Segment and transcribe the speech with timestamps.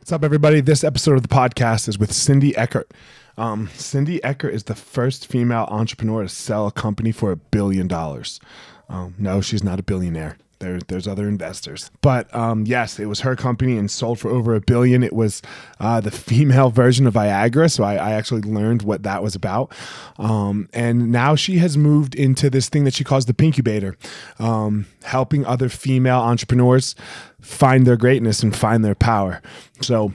[0.00, 0.62] What's up, everybody?
[0.62, 2.90] This episode of the podcast is with Cindy Eckert.
[3.36, 7.86] Um, Cindy Eckert is the first female entrepreneur to sell a company for a billion
[7.86, 8.40] dollars.
[8.88, 10.38] Um, no, she's not a billionaire.
[10.60, 14.54] There, there's other investors, but um, yes, it was her company and sold for over
[14.54, 15.02] a billion.
[15.02, 15.40] It was
[15.80, 19.72] uh, the female version of Viagra, so I, I actually learned what that was about.
[20.18, 23.96] Um, and now she has moved into this thing that she calls the Pinkubator,
[24.38, 26.94] um, helping other female entrepreneurs
[27.40, 29.40] find their greatness and find their power.
[29.80, 30.12] So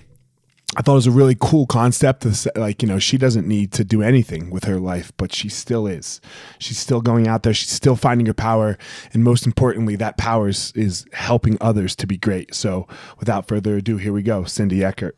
[0.77, 2.21] I thought it was a really cool concept.
[2.23, 5.33] To say, like, you know, she doesn't need to do anything with her life, but
[5.33, 6.19] she still is.
[6.59, 7.53] She's still going out there.
[7.53, 8.77] She's still finding her power.
[9.13, 12.53] And most importantly, that power is, is helping others to be great.
[12.53, 12.87] So
[13.19, 15.17] without further ado, here we go Cindy Eckert.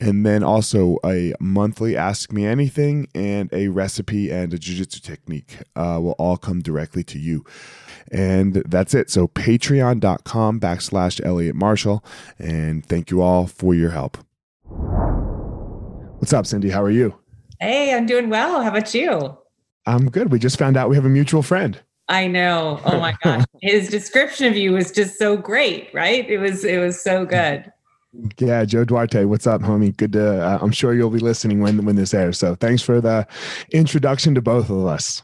[0.00, 5.58] and then also a monthly ask me anything and a recipe and a jiu-jitsu technique
[5.74, 7.44] uh, will all come directly to you.
[8.10, 9.10] And that's it.
[9.10, 12.04] So patreon.com backslash elliot marshall.
[12.38, 14.18] And thank you all for your help.
[16.18, 16.70] What's up cindy?
[16.70, 17.14] How are you?
[17.60, 18.62] Hey i'm doing well.
[18.62, 19.36] How about you?
[19.86, 20.30] I'm good.
[20.30, 21.80] We just found out we have a mutual friend.
[22.08, 22.80] I know.
[22.84, 23.44] Oh my gosh.
[23.62, 26.28] His description of you was just so great, right?
[26.28, 27.70] It was it was so good.
[28.38, 29.94] Yeah, Joe Duarte, what's up, homie?
[29.96, 30.42] Good to.
[30.42, 32.38] Uh, I'm sure you'll be listening when when this airs.
[32.38, 33.26] So thanks for the
[33.72, 35.22] introduction to both of us.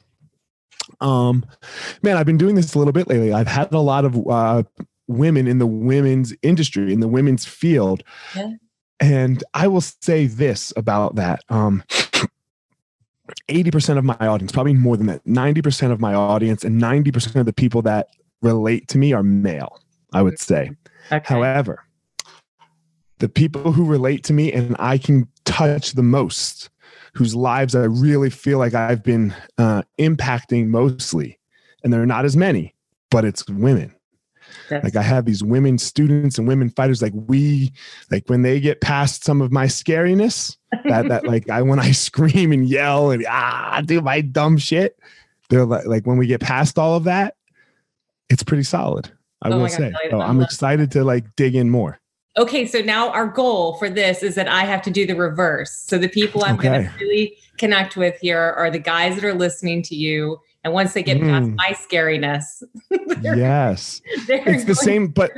[1.01, 1.47] Um,
[2.03, 3.33] man, I've been doing this a little bit lately.
[3.33, 4.65] I've had a lot of uh,
[5.09, 8.03] women in the women's industry, in the women's field,
[8.37, 8.51] yeah.
[9.01, 11.43] and I will say this about that.
[11.49, 11.83] Um,
[13.49, 17.47] 80% of my audience, probably more than that, 90% of my audience and 90% of
[17.47, 18.09] the people that
[18.43, 19.81] relate to me are male,
[20.13, 20.73] I would say.
[21.11, 21.25] Okay.
[21.27, 21.85] However,
[23.19, 26.71] the people who relate to me and I can touch the most,
[27.15, 31.39] whose lives I really feel like I've been uh, impacting mostly.
[31.83, 32.75] And there are not as many,
[33.11, 33.95] but it's women.
[34.69, 37.03] That's like I have these women students and women fighters.
[37.03, 37.73] Like we,
[38.11, 41.93] like when they get past some of my scariness, that that like I when I
[41.93, 44.99] scream and yell and ah do my dumb shit,
[45.49, 47.37] they're like like when we get past all of that,
[48.29, 49.11] it's pretty solid.
[49.43, 49.93] I oh will say.
[50.11, 52.01] so I'm excited to like dig in more.
[52.37, 55.71] Okay, so now our goal for this is that I have to do the reverse.
[55.73, 56.69] So the people I'm okay.
[56.69, 60.41] going to really connect with here are the guys that are listening to you.
[60.65, 61.29] And once they get mm.
[61.29, 62.63] past my scariness,
[63.23, 65.09] yes, it's the same.
[65.09, 65.31] But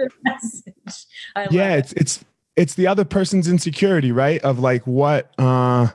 [1.50, 1.78] yeah, it.
[1.78, 2.24] it's it's
[2.54, 4.40] it's the other person's insecurity, right?
[4.42, 5.32] Of like what.
[5.38, 5.88] uh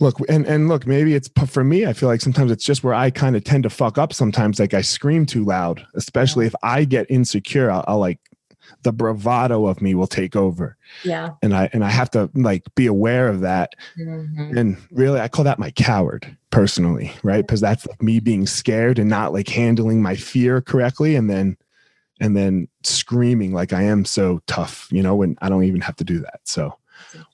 [0.00, 2.94] look and and look maybe it's for me i feel like sometimes it's just where
[2.94, 6.48] i kind of tend to fuck up sometimes like i scream too loud especially yeah.
[6.48, 8.18] if i get insecure I'll, I'll, like
[8.82, 10.76] the bravado of me will take over.
[11.04, 11.30] Yeah.
[11.42, 13.74] And I and I have to like be aware of that.
[13.98, 14.56] Mm-hmm.
[14.56, 17.46] And really I call that my coward personally, right?
[17.46, 21.56] Because that's like me being scared and not like handling my fear correctly and then
[22.20, 25.96] and then screaming like I am so tough, you know, when I don't even have
[25.96, 26.40] to do that.
[26.44, 26.76] So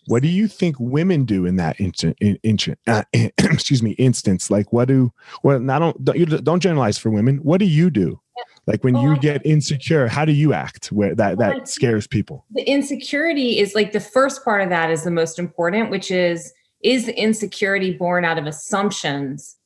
[0.06, 4.50] what do you think women do in that instant, in, in, uh, excuse me, instance?
[4.50, 5.12] Like what do,
[5.42, 7.38] well, not don't, don't, you don't generalize for women.
[7.38, 8.20] What do you do?
[8.66, 12.68] Like when you get insecure how do you act where that that scares people the
[12.68, 16.52] insecurity is like the first part of that is the most important which is
[16.82, 19.56] is the insecurity born out of assumptions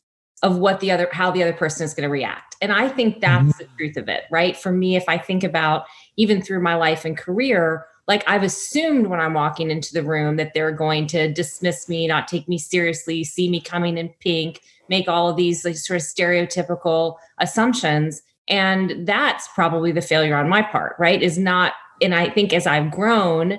[0.42, 3.20] of what the other how the other person is going to react and i think
[3.20, 3.58] that's mm-hmm.
[3.58, 5.84] the truth of it right for me if i think about
[6.16, 10.34] even through my life and career like I've assumed when I'm walking into the room
[10.34, 14.62] that they're going to dismiss me, not take me seriously, see me coming in pink,
[14.88, 18.22] make all of these like sort of stereotypical assumptions.
[18.50, 21.22] And that's probably the failure on my part, right?
[21.22, 23.58] Is not, and I think as I've grown,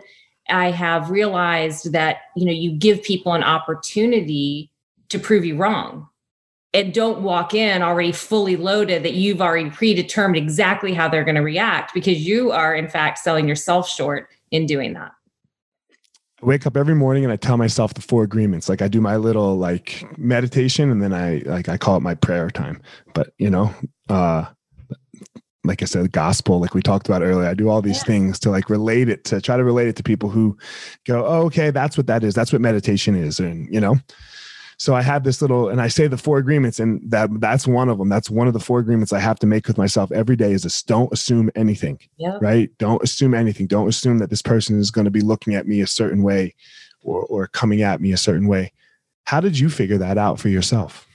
[0.49, 4.69] I have realized that, you know, you give people an opportunity
[5.09, 6.07] to prove you wrong.
[6.73, 11.35] and don't walk in already fully loaded that you've already predetermined exactly how they're going
[11.35, 15.11] to react because you are in fact selling yourself short in doing that
[16.41, 18.67] I wake up every morning and I tell myself the four agreements.
[18.67, 22.15] Like I do my little like meditation and then I like I call it my
[22.15, 22.81] prayer time.
[23.13, 23.71] But you know,
[24.09, 24.45] uh
[25.63, 28.03] like I said, gospel, like we talked about earlier, I do all these yeah.
[28.03, 30.57] things to like relate it to try to relate it to people who
[31.05, 32.33] go, oh, okay, that's what that is.
[32.33, 33.39] That's what meditation is.
[33.39, 33.97] And you know,
[34.81, 37.89] so I have this little, and I say the four agreements, and that that's one
[37.89, 38.09] of them.
[38.09, 40.53] That's one of the four agreements I have to make with myself every day.
[40.53, 41.99] Is this: don't assume anything.
[42.17, 42.39] Yeah.
[42.41, 42.75] Right.
[42.79, 43.67] Don't assume anything.
[43.67, 46.55] Don't assume that this person is going to be looking at me a certain way,
[47.03, 48.73] or or coming at me a certain way.
[49.25, 51.07] How did you figure that out for yourself?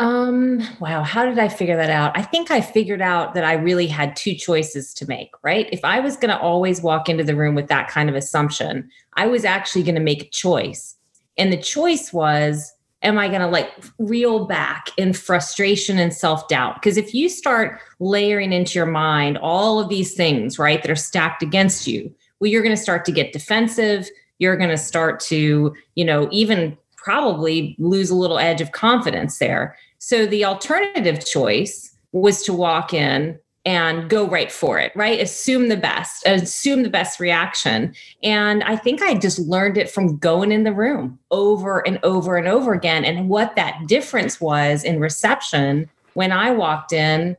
[0.00, 2.16] Um, wow, how did I figure that out?
[2.16, 5.68] I think I figured out that I really had two choices to make, right?
[5.72, 8.90] If I was going to always walk into the room with that kind of assumption,
[9.18, 10.96] I was actually going to make a choice.
[11.36, 16.48] And the choice was am I going to like reel back in frustration and self
[16.48, 16.76] doubt?
[16.76, 20.96] Because if you start layering into your mind all of these things, right, that are
[20.96, 24.08] stacked against you, well, you're going to start to get defensive.
[24.38, 29.38] You're going to start to, you know, even probably lose a little edge of confidence
[29.38, 29.76] there.
[30.02, 35.20] So the alternative choice was to walk in and go right for it, right?
[35.20, 37.94] Assume the best, assume the best reaction.
[38.22, 42.38] And I think I just learned it from going in the room over and over
[42.38, 43.04] and over again.
[43.04, 47.36] And what that difference was in reception when I walked in,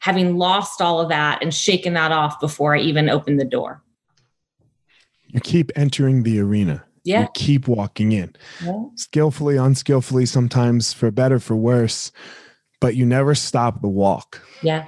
[0.00, 3.84] having lost all of that and shaken that off before I even opened the door.
[5.28, 6.84] You keep entering the arena.
[7.04, 7.22] Yeah.
[7.22, 8.34] You keep walking in.
[8.64, 8.84] Yeah.
[8.96, 12.12] Skillfully, unskillfully, sometimes for better, for worse,
[12.80, 14.42] but you never stop the walk.
[14.62, 14.86] Yeah.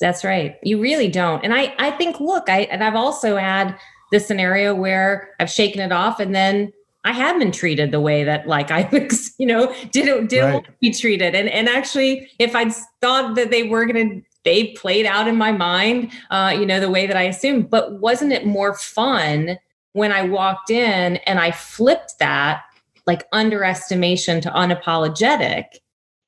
[0.00, 0.56] That's right.
[0.62, 1.44] You really don't.
[1.44, 3.78] And I I think look, I and I've also had
[4.10, 6.72] this scenario where I've shaken it off and then
[7.04, 10.54] I have been treated the way that like I was, you know, didn't didn't right.
[10.54, 11.34] want to be treated.
[11.34, 15.52] And and actually if I'd thought that they were gonna they played out in my
[15.52, 17.70] mind, uh, you know, the way that I assumed.
[17.70, 19.58] But wasn't it more fun
[19.94, 22.62] when I walked in and I flipped that
[23.06, 25.64] like underestimation to unapologetic?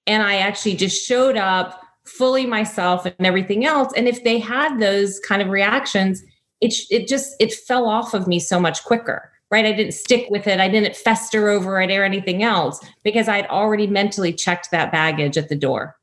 [0.07, 4.79] And I actually just showed up fully myself and everything else and if they had
[4.79, 6.23] those kind of reactions
[6.61, 9.65] it it just it fell off of me so much quicker right?
[9.65, 10.61] I didn't stick with it.
[10.61, 15.37] I didn't fester over it or anything else because i'd already mentally checked that baggage
[15.37, 15.97] at the door.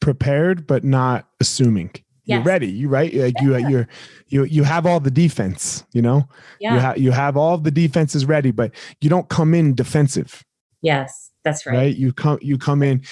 [0.00, 1.92] Prepared but not assuming
[2.30, 2.36] yes.
[2.36, 3.42] you're ready you right like yeah.
[3.42, 3.88] you you're
[4.28, 6.26] you you have all the defense you know
[6.60, 6.74] yeah.
[6.74, 10.44] you have you have all the defenses ready but you don't come in defensive
[10.82, 13.02] yes that's right right you come you come in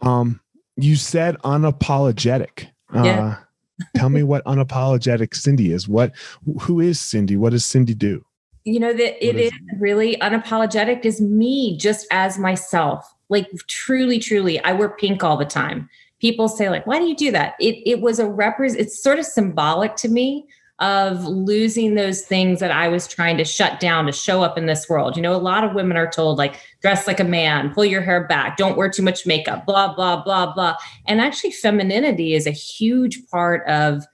[0.00, 0.40] um
[0.76, 2.68] you said unapologetic.
[2.94, 3.36] Yeah.
[3.80, 5.88] Uh, tell me what unapologetic Cindy is.
[5.88, 6.12] What
[6.60, 7.36] who is Cindy?
[7.36, 8.24] What does Cindy do?
[8.64, 13.12] You know that it is, is really unapologetic is me just as myself.
[13.28, 15.88] Like truly, truly, I wear pink all the time.
[16.22, 18.80] People say like, "Why do you do that?" It it was a represent.
[18.80, 20.46] It's sort of symbolic to me
[20.78, 24.66] of losing those things that I was trying to shut down to show up in
[24.66, 25.16] this world.
[25.16, 28.02] You know, a lot of women are told, like, dress like a man, pull your
[28.02, 30.74] hair back, don't wear too much makeup, blah, blah, blah, blah.
[31.06, 34.04] And actually, femininity is a huge part of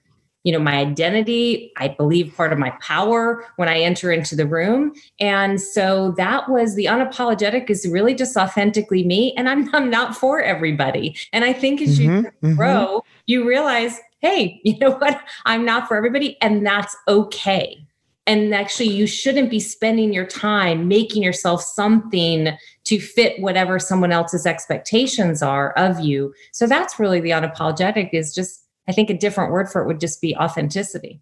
[0.43, 4.45] you know my identity i believe part of my power when i enter into the
[4.47, 9.89] room and so that was the unapologetic is really just authentically me and i'm, I'm
[9.89, 12.55] not for everybody and i think as mm-hmm, you mm-hmm.
[12.55, 13.09] grow mm-hmm.
[13.25, 15.21] you realize hey, you know what?
[15.45, 17.85] I'm not for everybody, and that's okay.
[18.27, 22.49] And actually, you shouldn't be spending your time making yourself something
[22.83, 26.33] to fit whatever someone else's expectations are of you.
[26.51, 29.99] So that's really the unapologetic is just, I think a different word for it would
[29.99, 31.21] just be authenticity.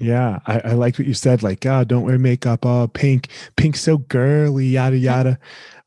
[0.00, 1.42] Yeah, I, I liked what you said.
[1.42, 2.64] Like, God, oh, don't wear makeup.
[2.64, 5.38] Oh, pink, pink, so girly, yada yada.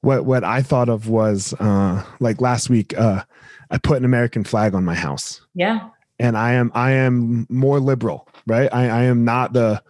[0.01, 2.95] What what I thought of was uh, like last week.
[2.95, 3.23] Uh,
[3.71, 5.41] I put an American flag on my house.
[5.55, 5.89] Yeah
[6.19, 8.69] and I am I am more liberal, right?
[8.73, 9.83] I, I am not the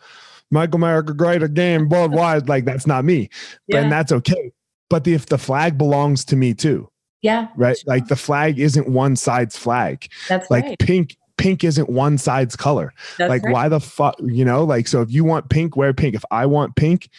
[0.52, 2.48] Make America great again worldwide.
[2.48, 3.30] like that's not me,
[3.68, 3.80] yeah.
[3.80, 4.52] and that's okay.
[4.90, 6.90] But the, if the flag belongs to me too,
[7.22, 7.78] yeah, right.
[7.78, 7.84] Sure.
[7.88, 10.08] Like the flag isn't one side's flag.
[10.30, 10.80] That's like right.
[10.80, 11.18] pink.
[11.38, 12.94] Pink isn't one side's color.
[13.18, 13.54] That's like right.
[13.54, 14.64] why the fuck, you know?
[14.64, 16.16] Like so, if you want pink, wear pink.
[16.16, 17.10] If I want pink,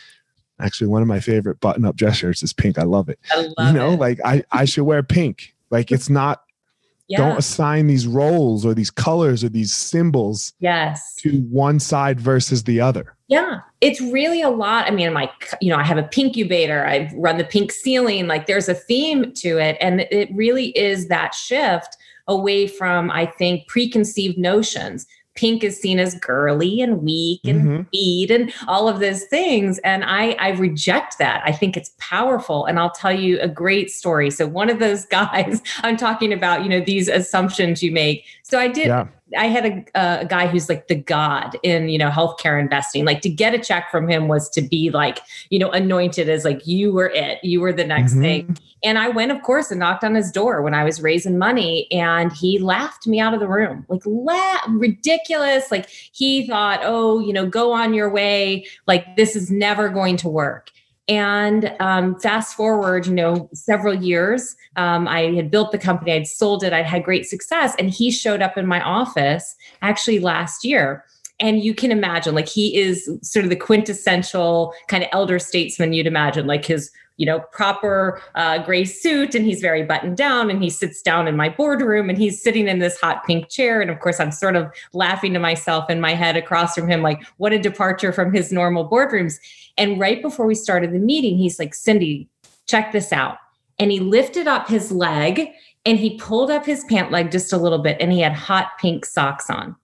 [0.61, 2.79] actually one of my favorite button-up dress shirts is pink.
[2.79, 3.19] I love it.
[3.33, 4.01] I love you know, it.
[4.01, 5.55] like I I should wear pink.
[5.71, 6.45] Like it's not
[7.07, 7.19] yeah.
[7.19, 11.15] Don't assign these roles or these colors or these symbols yes.
[11.17, 13.15] to one side versus the other.
[13.29, 14.87] Yeah, it's really a lot.
[14.87, 15.31] I mean, my,
[15.61, 16.87] you know, I have a pinkubator.
[16.87, 18.27] I run the pink ceiling.
[18.27, 19.77] Like there's a theme to it.
[19.81, 21.97] And it really is that shift
[22.29, 25.07] away from, I think, preconceived notions.
[25.35, 27.83] pink is seen as girly and weak and mm-hmm.
[27.93, 29.79] weed and all of those things.
[29.79, 31.43] And I, I reject that.
[31.45, 32.67] I think it's powerful.
[32.67, 34.31] And I'll tell you a great story.
[34.31, 38.25] So one of those guys I'm talking about, you know, these assumptions you make.
[38.45, 39.09] So I did yeah.
[39.37, 43.05] I had a, a, guy who's like the god in you know healthcare investing.
[43.05, 46.45] Like to get a check from him was to be like you know anointed as
[46.45, 48.23] like you were it, you were the next mm-hmm.
[48.23, 48.59] thing.
[48.85, 51.91] And I went, of course, and knocked on his door when I was raising money,
[51.91, 55.71] and he laughed me out of the room, like la- ridiculous.
[55.71, 58.67] Like he thought, oh, you know, go on your way.
[58.87, 60.71] Like this is never going to work.
[61.07, 66.27] And um, fast forward, you know, several years, um, I had built the company, I'd
[66.27, 67.75] sold it, I'd had great success.
[67.79, 71.05] And he showed up in my office actually last year.
[71.41, 75.93] And you can imagine, like, he is sort of the quintessential kind of elder statesman
[75.93, 80.51] you'd imagine, like his you know, proper uh, gray suit and he's very buttoned down
[80.51, 83.81] and he sits down in my boardroom and he's sitting in this hot pink chair.
[83.81, 87.03] And of course, I'm sort of laughing to myself in my head across from him,
[87.03, 89.39] like, what a departure from his normal boardrooms.
[89.77, 92.29] And right before we started the meeting, he's like, Cindy,
[92.67, 93.39] check this out.
[93.79, 95.51] And he lifted up his leg
[95.85, 98.71] and he pulled up his pant leg just a little bit and he had hot
[98.81, 99.77] pink socks on.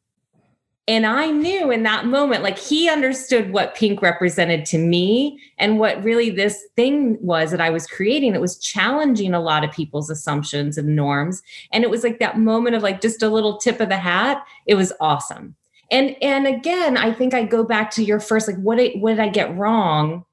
[0.91, 5.79] And I knew in that moment, like he understood what pink represented to me and
[5.79, 9.71] what really this thing was that I was creating that was challenging a lot of
[9.71, 11.43] people's assumptions and norms.
[11.71, 14.45] And it was like that moment of like just a little tip of the hat.
[14.67, 15.55] It was awesome.
[15.93, 19.11] And and again, I think I go back to your first, like, what did, what
[19.11, 20.25] did I get wrong?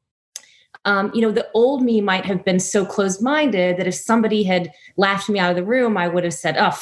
[0.85, 4.41] Um, you know, the old me might have been so closed minded that if somebody
[4.41, 6.79] had laughed me out of the room, I would have said, oh,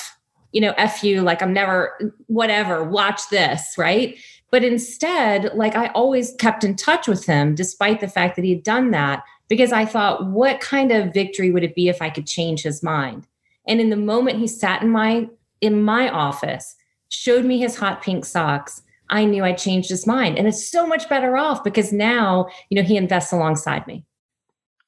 [0.52, 4.18] you know, F you, like I'm never, whatever, watch this, right?
[4.52, 8.52] But instead, like I always kept in touch with him despite the fact that he
[8.52, 12.10] had done that because I thought, what kind of victory would it be if I
[12.10, 13.28] could change his mind?
[13.68, 15.28] And in the moment he sat in my
[15.62, 16.76] in my office,
[17.10, 20.38] showed me his hot pink socks, I knew I changed his mind.
[20.38, 24.06] And it's so much better off because now, you know, he invests alongside me.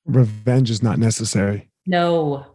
[0.05, 1.69] Revenge is not necessary.
[1.85, 2.45] No,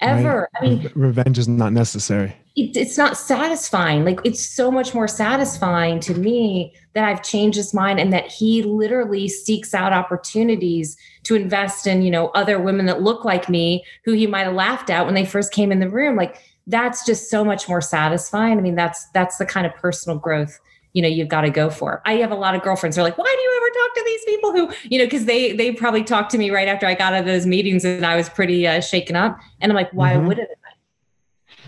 [0.00, 0.48] ever.
[0.60, 0.62] Right?
[0.62, 4.04] I mean, revenge is not necessary it, it's not satisfying.
[4.04, 8.30] Like it's so much more satisfying to me that I've changed his mind and that
[8.30, 13.48] he literally seeks out opportunities to invest in, you know, other women that look like
[13.48, 16.16] me who he might have laughed at when they first came in the room.
[16.16, 18.58] Like that's just so much more satisfying.
[18.58, 20.60] I mean, that's that's the kind of personal growth
[20.94, 23.04] you know you've got to go for i have a lot of girlfriends who are
[23.04, 25.72] like why do you ever talk to these people who you know because they they
[25.72, 28.28] probably talked to me right after i got out of those meetings and i was
[28.28, 30.26] pretty uh, shaken up and i'm like why mm-hmm.
[30.26, 30.50] wouldn't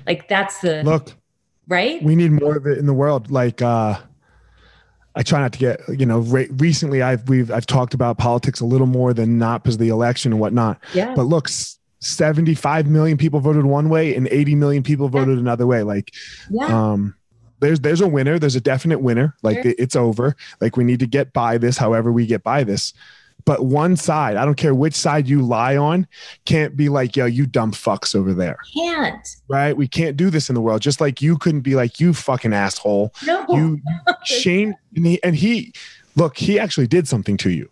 [0.06, 1.12] like that's the look,
[1.68, 2.02] right?
[2.02, 3.30] We need more of it in the world.
[3.30, 3.98] Like, uh,
[5.14, 8.60] I try not to get, you know, re- recently I've, we've, I've talked about politics
[8.60, 10.80] a little more than not because of the election and whatnot.
[10.92, 11.14] Yeah.
[11.14, 11.48] But look,
[12.00, 15.40] 75 million people voted one way and 80 million people voted yeah.
[15.40, 15.82] another way.
[15.82, 16.12] Like,
[16.50, 16.66] yeah.
[16.66, 17.14] um,
[17.60, 19.72] there's there's a winner there's a definite winner like sure.
[19.78, 22.92] it's over like we need to get by this however we get by this
[23.44, 26.06] but one side, I don't care which side you lie on,
[26.46, 28.56] can't be like, yo, you dumb fucks over there.
[28.74, 29.28] Can't.
[29.48, 29.76] Right?
[29.76, 30.80] We can't do this in the world.
[30.80, 33.12] Just like you couldn't be like, you fucking asshole.
[33.26, 33.44] No.
[33.50, 33.80] You
[34.24, 34.74] shame.
[34.96, 35.72] And he, and he,
[36.16, 37.70] look, he actually did something to you.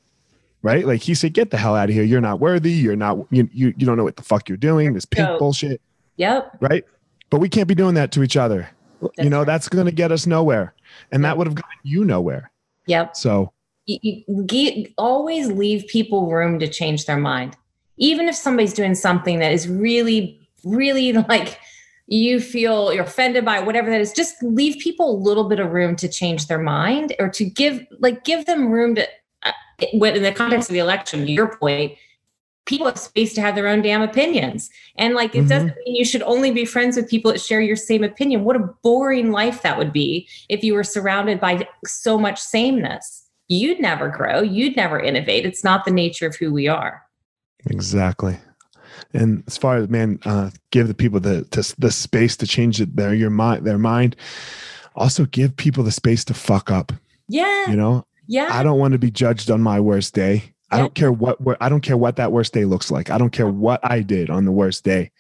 [0.63, 0.87] Right?
[0.87, 2.05] Like he said, get the hell out of here.
[2.05, 2.71] You're not worthy.
[2.71, 4.93] You're not, you, you, you don't know what the fuck you're doing.
[4.93, 5.81] This pink bullshit.
[6.17, 6.59] Yep.
[6.61, 6.85] Right?
[7.31, 8.69] But we can't be doing that to each other.
[9.01, 9.47] That's you know, right.
[9.47, 10.75] that's going to get us nowhere.
[11.11, 11.31] And yep.
[11.31, 12.53] that would have gotten you nowhere.
[12.87, 13.17] Yep.
[13.17, 13.53] So
[13.87, 17.57] you, you always leave people room to change their mind.
[17.97, 21.59] Even if somebody's doing something that is really really like
[22.07, 25.73] you feel you're offended by whatever that is just leave people a little bit of
[25.73, 29.07] room to change their mind or to give like give them room to
[29.45, 29.53] uh,
[29.93, 31.97] in the context of the election to your point
[32.65, 34.71] people have space to have their own damn opinions.
[34.97, 35.49] And like it mm-hmm.
[35.49, 38.45] doesn't mean you should only be friends with people that share your same opinion.
[38.45, 43.22] What a boring life that would be if you were surrounded by so much sameness
[43.53, 45.45] you'd never grow, you'd never innovate.
[45.45, 47.03] It's not the nature of who we are.
[47.67, 48.39] Exactly.
[49.13, 52.81] And as far as man, uh, give the people the to, the space to change
[52.81, 54.17] it, their your mind, their mind.
[54.95, 56.93] Also, give people the space to fuck up.
[57.29, 57.71] Yeah.
[57.71, 58.07] You know.
[58.27, 58.49] Yeah.
[58.51, 60.35] I don't want to be judged on my worst day.
[60.35, 60.77] Yeah.
[60.77, 63.11] I don't care what, what I don't care what that worst day looks like.
[63.11, 65.11] I don't care what I did on the worst day.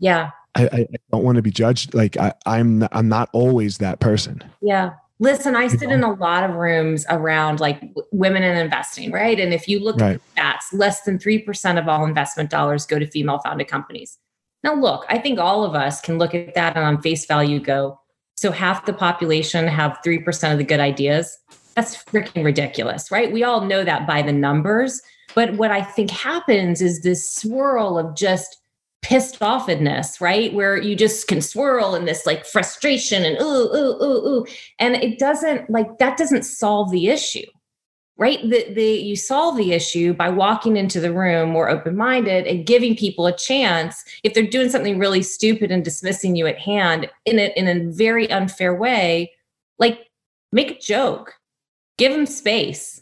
[0.00, 0.30] Yeah.
[0.54, 1.94] I, I don't want to be judged.
[1.94, 4.42] Like I, I'm I'm not always that person.
[4.60, 4.90] Yeah.
[5.22, 9.38] Listen, I sit in a lot of rooms around like women in investing, right?
[9.38, 10.20] And if you look right.
[10.36, 14.18] at stats, less than 3% of all investment dollars go to female founded companies.
[14.64, 17.60] Now, look, I think all of us can look at that and on face value
[17.60, 18.00] go,
[18.36, 21.38] so half the population have 3% of the good ideas.
[21.76, 23.30] That's freaking ridiculous, right?
[23.30, 25.00] We all know that by the numbers.
[25.36, 28.56] But what I think happens is this swirl of just
[29.02, 30.54] pissed offness, right?
[30.54, 34.46] Where you just can swirl in this like frustration and ooh, ooh, ooh, ooh.
[34.78, 37.46] And it doesn't like that doesn't solve the issue.
[38.18, 38.40] Right.
[38.42, 42.94] The, the you solve the issue by walking into the room more open-minded and giving
[42.94, 47.38] people a chance if they're doing something really stupid and dismissing you at hand in
[47.38, 49.32] a in a very unfair way,
[49.78, 50.10] like
[50.52, 51.34] make a joke,
[51.98, 53.01] give them space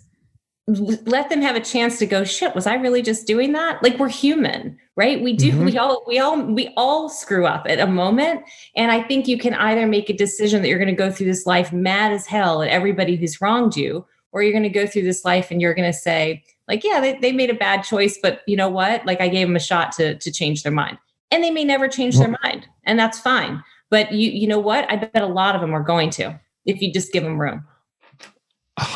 [0.79, 3.83] let them have a chance to go shit was i really just doing that?
[3.83, 5.23] Like we're human right?
[5.23, 5.65] We do mm-hmm.
[5.65, 8.43] we all we all we all screw up at a moment
[8.77, 11.27] and i think you can either make a decision that you're going to go through
[11.27, 14.87] this life mad as hell at everybody who's wronged you or you're going to go
[14.87, 17.83] through this life and you're going to say like yeah they, they made a bad
[17.83, 19.05] choice but you know what?
[19.07, 20.99] Like i gave them a shot to to change their mind.
[21.31, 24.61] And they may never change well, their mind and that's fine but you you know
[24.61, 24.91] what?
[24.93, 27.65] I bet a lot of them are going to if you just give them room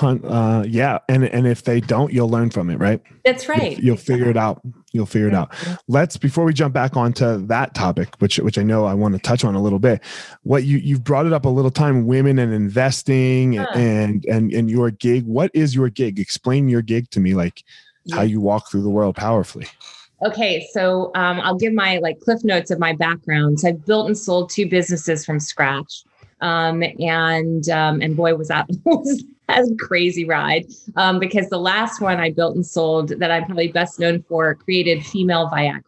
[0.03, 3.01] uh, yeah, and and if they don't, you'll learn from it, right?
[3.25, 3.73] That's right.
[3.73, 4.61] You'll, you'll figure it out.
[4.93, 5.53] You'll figure it out.
[5.89, 9.21] Let's before we jump back onto that topic, which which I know I want to
[9.21, 10.01] touch on a little bit.
[10.43, 13.67] What you you've brought it up a little time, women and investing huh.
[13.75, 15.27] and and and your gig.
[15.27, 16.19] What is your gig?
[16.19, 17.65] Explain your gig to me, like
[18.05, 18.17] yeah.
[18.17, 19.67] how you walk through the world powerfully.
[20.25, 23.61] Okay, so um, I'll give my like cliff notes of my background.
[23.61, 26.05] So I've built and sold two businesses from scratch.
[26.41, 32.01] Um, and um, and boy was that was a crazy ride um, because the last
[32.01, 35.83] one I built and sold that I'm probably best known for created female Viagra.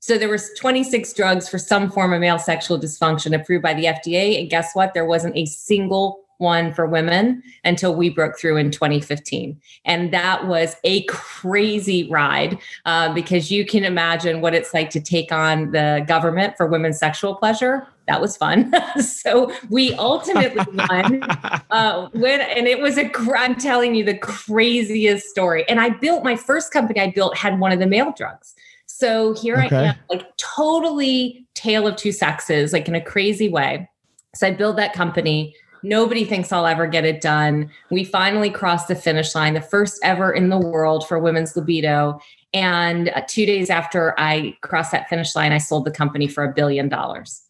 [0.00, 3.84] So there was 26 drugs for some form of male sexual dysfunction approved by the
[3.84, 4.94] FDA, and guess what?
[4.94, 9.58] There wasn't a single one for women until we broke through in 2015.
[9.84, 15.00] And that was a crazy ride uh, because you can imagine what it's like to
[15.00, 18.72] take on the government for women's sexual pleasure that was fun.
[19.00, 21.22] so we ultimately won.
[21.70, 25.68] Uh, when, and it was a, I'm telling you the craziest story.
[25.68, 28.54] And I built my first company I built had one of the male drugs.
[28.86, 29.76] So here okay.
[29.76, 33.88] I am, like totally tale of two sexes, like in a crazy way.
[34.34, 35.54] So I build that company.
[35.82, 37.70] Nobody thinks I'll ever get it done.
[37.90, 42.20] We finally crossed the finish line, the first ever in the world for women's libido.
[42.54, 46.44] And uh, two days after I crossed that finish line, I sold the company for
[46.44, 47.41] a billion dollars.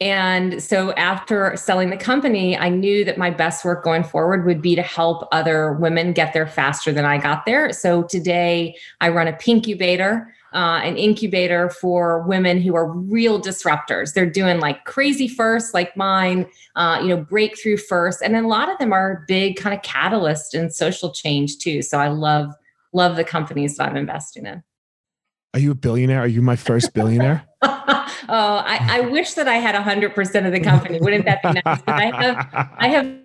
[0.00, 4.62] And so after selling the company, I knew that my best work going forward would
[4.62, 7.72] be to help other women get there faster than I got there.
[7.72, 14.14] So today I run a Pinkubator, uh, an incubator for women who are real disruptors.
[14.14, 16.46] They're doing like crazy first, like mine,
[16.76, 18.22] uh, you know, breakthrough first.
[18.22, 21.82] And then a lot of them are big kind of catalyst in social change too.
[21.82, 22.54] So I love,
[22.92, 24.62] love the companies that I'm investing in.
[25.54, 26.20] Are you a billionaire?
[26.20, 27.44] Are you my first billionaire?
[27.62, 31.00] oh, I, I wish that I had hundred percent of the company.
[31.00, 31.82] Wouldn't that be nice?
[31.82, 33.18] But I have, I have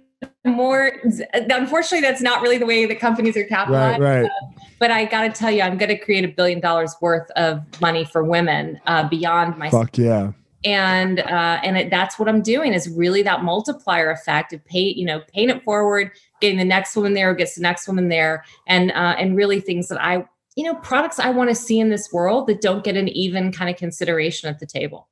[0.46, 0.92] more.
[1.34, 4.02] Unfortunately, that's not really the way that companies are capitalized.
[4.02, 4.26] Right, right.
[4.26, 7.30] Uh, but I got to tell you, I'm going to create a billion dollars worth
[7.32, 9.70] of money for women uh, beyond my.
[9.70, 10.32] Fuck yeah.
[10.66, 14.94] And uh, and it, that's what I'm doing is really that multiplier effect of pay,
[14.94, 18.44] you know, paying it forward, getting the next woman there, gets the next woman there,
[18.66, 21.90] and uh, and really things that I you know, products I want to see in
[21.90, 25.10] this world that don't get an even kind of consideration at the table.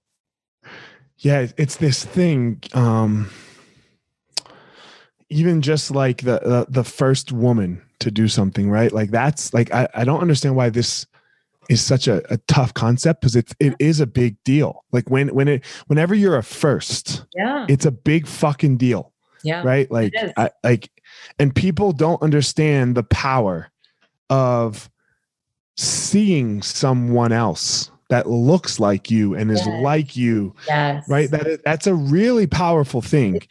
[1.18, 2.62] Yeah, it's this thing.
[2.74, 3.30] Um,
[5.30, 8.92] even just like the, the, the first woman to do something, right?
[8.92, 11.08] Like that's like I, I don't understand why this
[11.70, 14.84] is such a, a tough concept because it's it is a big deal.
[14.92, 19.14] Like when when it whenever you're a first, yeah, it's a big fucking deal.
[19.44, 19.64] Yeah.
[19.64, 19.90] Right.
[19.90, 20.92] Like I like
[21.40, 23.72] and people don't understand the power
[24.30, 24.90] of
[25.78, 29.82] seeing someone else that looks like you and is yes.
[29.82, 31.08] like you yes.
[31.08, 33.42] right that is, that's a really powerful thing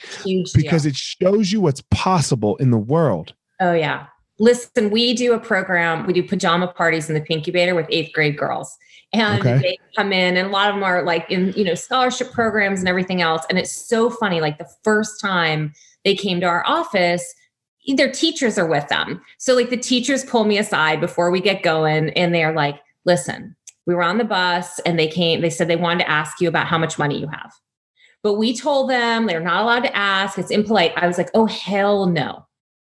[0.54, 4.06] because it shows you what's possible in the world oh yeah
[4.38, 8.36] listen we do a program we do pajama parties in the Pinkubator with eighth grade
[8.36, 8.76] girls
[9.12, 9.58] and okay.
[9.58, 12.80] they come in and a lot of them are like in you know scholarship programs
[12.80, 15.72] and everything else and it's so funny like the first time
[16.04, 17.34] they came to our office
[17.86, 19.20] their teachers are with them.
[19.38, 23.56] So like the teachers pull me aside before we get going and they're like, listen,
[23.86, 26.48] we were on the bus and they came, they said they wanted to ask you
[26.48, 27.52] about how much money you have.
[28.22, 30.38] But we told them they're not allowed to ask.
[30.38, 30.92] It's impolite.
[30.96, 32.46] I was like, oh, hell no.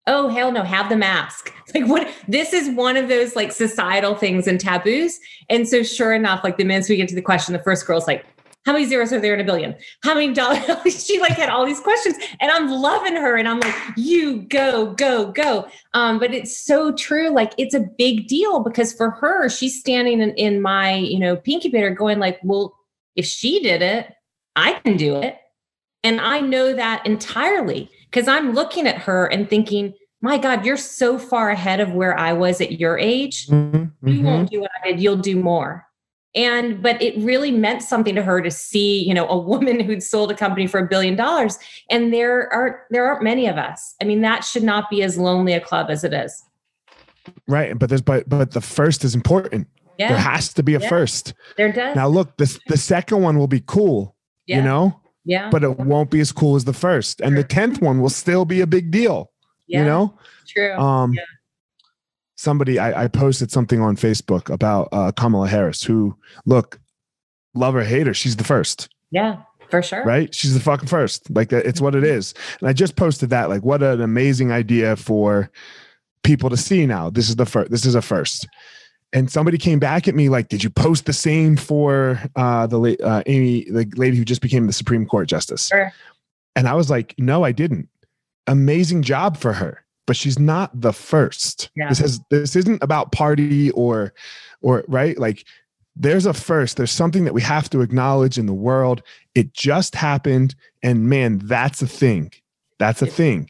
[0.08, 0.63] Oh, hell no.
[0.63, 1.54] Have them ask.
[1.75, 2.12] Like, what?
[2.28, 5.19] This is one of those like societal things and taboos.
[5.52, 8.08] And so, sure enough, like the minute we get to the question, the first girl's
[8.08, 8.25] like,
[8.65, 9.76] how many zeros are there in a billion?
[10.04, 11.06] How many dollars?
[11.06, 13.38] she like had all these questions and I'm loving her.
[13.38, 15.67] And I'm like, you go, go, go.
[15.93, 17.30] Um, but it's so true.
[17.30, 21.38] Like it's a big deal because for her, she's standing in, in my, you know,
[21.38, 22.76] Pinkubator going like, well,
[23.15, 24.13] if she did it,
[24.56, 25.38] I can do it.
[26.04, 30.78] And I know that entirely because I'm looking at her and thinking, my God, you're
[30.78, 33.48] so far ahead of where I was at your age.
[33.48, 34.08] Mm-hmm.
[34.08, 34.56] You won't mm-hmm.
[34.56, 35.00] do what I did.
[35.00, 35.88] You'll do more
[36.36, 40.04] and but it really meant something to her to see you know a woman who'd
[40.04, 41.58] sold a company for a billion dollars.
[41.89, 43.96] And there aren't there aren't many of us.
[44.02, 46.44] I mean that should not be as lonely a club as it is.
[47.48, 49.68] Right but there's but but the first is important.
[49.98, 50.10] Yeah.
[50.10, 50.88] there has to be a yeah.
[50.88, 51.34] first.
[51.58, 51.96] There does.
[51.96, 54.15] Now look this the second one will be cool
[54.46, 54.58] yeah.
[54.58, 55.00] you know?
[55.26, 55.50] Yeah.
[55.50, 57.22] But it won't be as cool as the first.
[57.22, 59.32] And the 10th one will still be a big deal
[59.68, 60.18] you know?
[60.48, 60.74] True.
[60.74, 61.13] Um
[62.39, 66.80] somebody I, I, posted something on Facebook about uh, Kamala Harris, who look,
[67.54, 68.88] love or hate her, she's the first.
[69.12, 70.06] Yeah, for sure.
[70.06, 70.34] Right?
[70.34, 71.30] She's the fucking first.
[71.30, 72.65] Like it's what it Mm-hmm.
[72.65, 73.49] And I just posted that.
[73.49, 75.52] Like, what an amazing idea for
[76.23, 77.10] people to see now.
[77.10, 77.71] This is the first.
[77.71, 78.47] This is a first.
[79.12, 82.78] And somebody came back at me like, "Did you post the same for uh, the
[82.78, 85.91] la- uh, Amy, the lady who just became the Supreme Court justice?" Sure.
[86.56, 87.89] And I was like, "No, I didn't.
[88.47, 91.69] Amazing job for her." But she's not the first.
[91.76, 91.89] Yeah.
[91.89, 94.12] This has this isn't about party or
[94.63, 95.45] or right like
[95.95, 99.04] there's a first there's something that we have to acknowledge in the world
[99.36, 102.32] it just happened and man that's a thing
[102.80, 103.50] that's a thing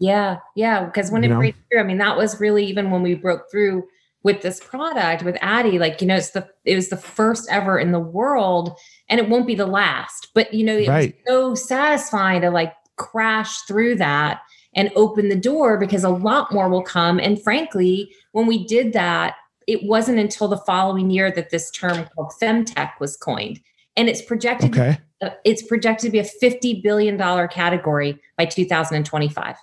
[0.00, 1.38] yeah yeah because when You it know?
[1.40, 3.86] breaks through i mean that was really even when we broke through
[4.22, 7.78] with this product with Addyi like you know it's the it was the first ever
[7.78, 8.76] in the world
[9.10, 11.14] and it won't be the last but you know it Right.
[11.26, 14.40] was so satisfying to like crash through that
[14.78, 17.18] and open the door because a lot more will come.
[17.18, 19.34] And frankly when we did that
[19.66, 23.60] it wasn't until the following year that this term called femtech was coined.
[23.96, 24.98] And it's projected okay.
[25.20, 29.56] uh, it's projected to be a 50 billion dollar category by 2025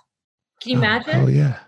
[0.60, 1.16] can you imagine?
[1.16, 1.58] oh, oh yeah.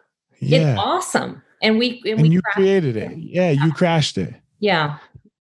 [0.41, 0.77] It's yeah.
[0.79, 1.43] awesome.
[1.63, 3.17] And we and, and we you created it.
[3.17, 4.35] yeah you crashed it.
[4.61, 4.99] Yeah.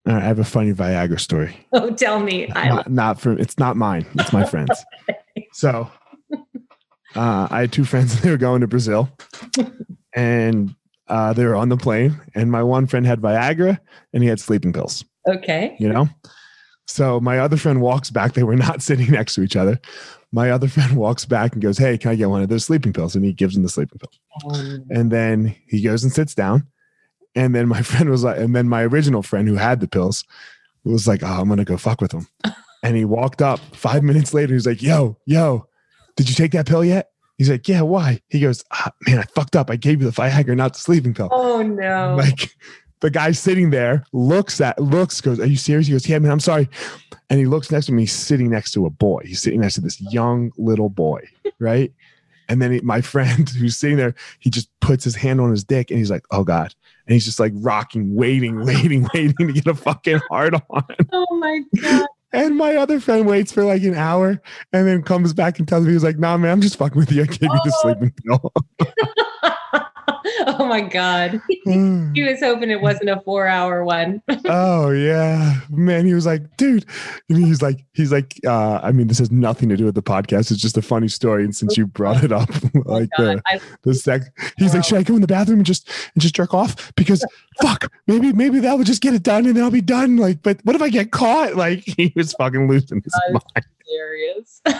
[0.07, 1.67] All right, i have a funny viagra story.
[1.73, 2.51] Oh tell me.
[2.55, 4.07] I, not, not from it's not mine.
[4.15, 4.85] It's my friends.
[5.53, 5.91] So
[7.17, 9.09] uh, i had two friends they were going to brazil.
[10.13, 10.75] And
[11.11, 12.19] uh, they were on the plane.
[12.35, 13.79] And my one friend had viagra
[14.13, 15.05] and he had sleeping pills.
[15.29, 15.77] Okay.
[15.79, 16.09] You know?
[16.87, 18.33] So my other friend walks back.
[18.33, 19.81] They were not sitting next to each other.
[20.33, 22.93] My other friend walks back and goes hey can i get one of those sleeping
[22.93, 23.17] pills?
[23.17, 24.55] And he gives him the sleeping pill.
[24.55, 26.67] Um, and then he goes and sits down.
[27.35, 30.25] And then my friend was like and then my original friend who had the pills
[30.85, 32.29] was like oh i'm gonna go fuck with him.
[32.83, 33.59] And he walked up.
[33.75, 35.67] Five minutes later he's like yo yo
[36.21, 37.13] did you take that pill yet?
[37.39, 38.21] He's like yeah why?
[38.29, 39.71] He goes ah, man i fucked up.
[39.71, 41.31] I gave you the viagra not the sleeping pill.
[41.33, 42.15] Oh no.
[42.15, 42.55] Like
[43.01, 45.87] the guy sitting there looks at looks goes are you serious?
[45.87, 46.69] He goes yeah man i'm sorry.
[47.31, 49.23] And he looks next to me sitting next to a boy.
[49.25, 51.23] He's sitting next to this young little boy
[51.59, 51.91] right?
[52.51, 55.65] And then he, my friend who's sitting there he just puts his hand on his
[55.65, 56.75] dick and he's like oh god.
[57.07, 60.85] And he's just like rocking waiting waiting waiting to get a fucking hard on.
[61.13, 64.41] Oh my god and my other friend waits for like an hour
[64.73, 67.13] and then comes back and tells me he's like nah man i'm just fucking with
[67.13, 67.23] you.
[67.23, 68.53] I gave you the sleeping pill
[70.47, 71.41] oh my god.
[72.13, 74.23] He was hoping it wasn't a four hour one.
[74.47, 75.61] Oh yeah.
[75.71, 76.85] Man he was like dude
[77.29, 80.03] and he's like he's like uh i mean this has nothing to do with the
[80.03, 80.51] podcast.
[80.51, 82.49] It's just a funny story and since you brought it up
[82.87, 84.23] like Oh the the sec
[84.59, 86.93] he's like should i go in the bathroom and just and just jerk off?
[86.97, 87.25] Because
[87.63, 90.43] fuck maybe maybe that would just get it done and then i'll be done like
[90.43, 91.55] but what if i get caught?
[91.57, 94.61] Like he was fucking losing his I- mind hilarious.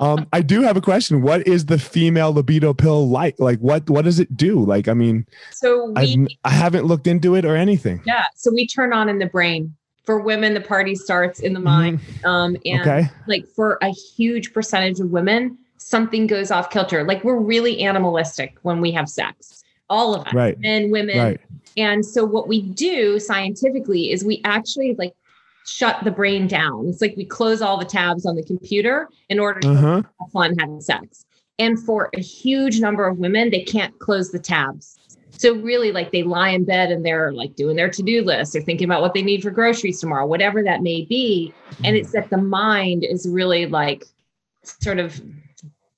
[0.00, 1.20] Um i do have a question.
[1.22, 3.38] What is the female libido pill like?
[3.38, 4.64] Like what what does it do?
[4.64, 8.00] Like i mean so we i haven't looked into it or anything.
[8.06, 9.74] Yeah so we turn on in the brain.
[10.04, 12.00] For women the party starts in the mind.
[12.24, 13.08] Um and okay.
[13.26, 17.04] like for a huge percentage of women, something goes off kilter.
[17.04, 20.58] Like we're really animalistic when we have sex, all of us, Right.
[20.60, 21.18] men, women.
[21.18, 21.40] right.
[21.76, 25.14] And so what we do scientifically is we actually like
[25.70, 26.88] shut the brain down.
[26.88, 30.30] It's like we close all the tabs on the computer in order to uh-huh have
[30.32, 31.24] fun having sex.
[31.58, 34.98] And for a huge number of women, they can't close the tabs.
[35.30, 38.52] So really like they lie in bed and they're like doing their to-do list.
[38.52, 41.54] They're thinking about what they need for groceries tomorrow, whatever that may be.
[41.84, 44.04] And it's that the mind is really like
[44.62, 45.20] sort of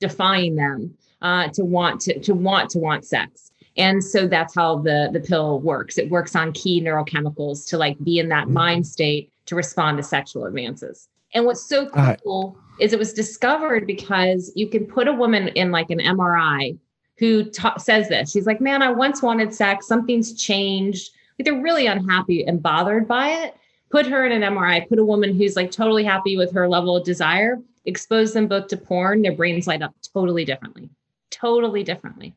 [0.00, 3.51] defying them uh, to want to to want to want sex.
[3.76, 5.98] And so that's how the the pill works.
[5.98, 8.52] It works on key neurochemicals to like be in that Mhm.
[8.52, 11.08] mind state to respond to sexual advances.
[11.34, 11.88] And what's so
[12.22, 16.76] cool is it was discovered because you can put a woman in like an MRI
[17.18, 18.30] who ta- says this.
[18.30, 19.86] She's like, "Man, I once wanted sex.
[19.86, 23.54] Something's changed." Like they're really unhappy and bothered by it.
[23.90, 24.80] Put her in an MRI.
[24.80, 27.58] Put a woman who's like totally happy with her level of desire.
[27.86, 29.22] Expose them both to porn.
[29.22, 30.88] Their brains light up totally differently.
[31.30, 32.34] Totally differently.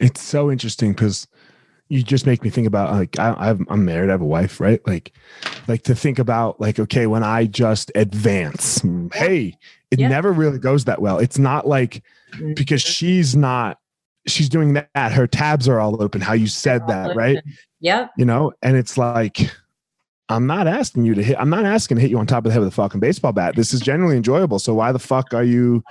[0.00, 1.26] It's so interesting because
[1.88, 4.86] you just make me think about like I, I'm married, I have a wife, right?
[4.86, 5.12] Like,
[5.68, 8.82] like to think about like okay, when I just advance,
[9.14, 9.56] hey,
[9.90, 10.08] it Yeah.
[10.08, 11.18] never really goes that well.
[11.18, 12.02] It's not like
[12.54, 13.78] because she's not,
[14.26, 15.12] she's doing that.
[15.12, 16.20] Her tabs are all open.
[16.20, 17.38] How you said that, right?
[17.80, 18.10] Yep.
[18.18, 19.50] You know, and it's like,
[20.28, 21.36] I'm not asking you to hit.
[21.40, 23.32] I'm not asking to hit you on top of the head with a fucking baseball
[23.32, 23.56] bat.
[23.56, 24.58] This is generally enjoyable.
[24.58, 25.82] So why the fuck are you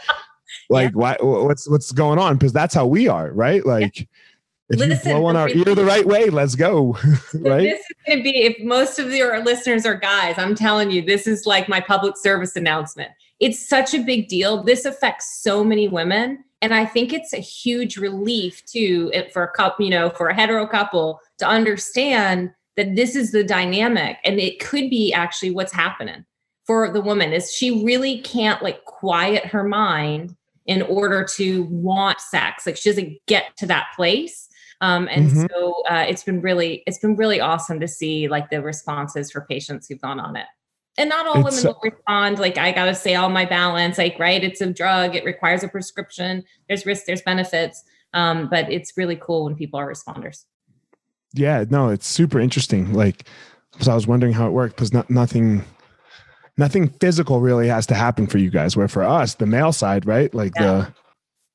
[0.70, 0.92] like?
[0.92, 0.96] Yeah.
[0.96, 1.18] Why?
[1.22, 2.38] What's what's going on?
[2.38, 3.66] Because that's how we are, right?
[3.66, 4.00] Like.
[4.00, 4.06] Yeah.
[4.70, 6.98] If Listen, you blow on our ear the right way, let's go.
[7.36, 7.64] right?
[7.64, 10.38] This is going to be if most of your listeners are guys.
[10.38, 13.10] I'm telling you, this is like my public service announcement.
[13.40, 14.64] It's such a big deal.
[14.64, 19.52] This affects so many women, and I think it's a huge relief too for a
[19.52, 24.40] couple, you know, for a hetero couple to understand that this is the dynamic and
[24.40, 26.24] it could be actually what's happening
[26.66, 30.36] for the woman is she really can't like quiet her mind
[30.68, 32.66] in order to want sex.
[32.66, 34.48] Like she doesn't get to that place.
[34.82, 35.46] Um, and mm-hmm.
[35.50, 39.42] so uh, it's been really it's been really awesome to see like the responses for
[39.50, 40.46] patients who've gone on it.
[41.00, 42.40] And not all it's, women will respond.
[42.40, 43.98] Like i gotta say all my balance.
[43.98, 45.16] Like right it's a drug.
[45.16, 46.44] It requires a prescription.
[46.68, 47.84] There's risks there's benefits.
[48.14, 50.46] Um, but it's really cool when people are responders.
[51.34, 52.94] Yeah, no, it's super interesting.
[52.94, 53.28] Like,
[53.80, 55.64] so I was wondering how it worked because not, nothing,
[56.58, 58.76] nothing physical really has to happen for you guys.
[58.76, 60.34] Where for us, the male side, right?
[60.34, 60.64] Like yeah.
[60.64, 60.94] the,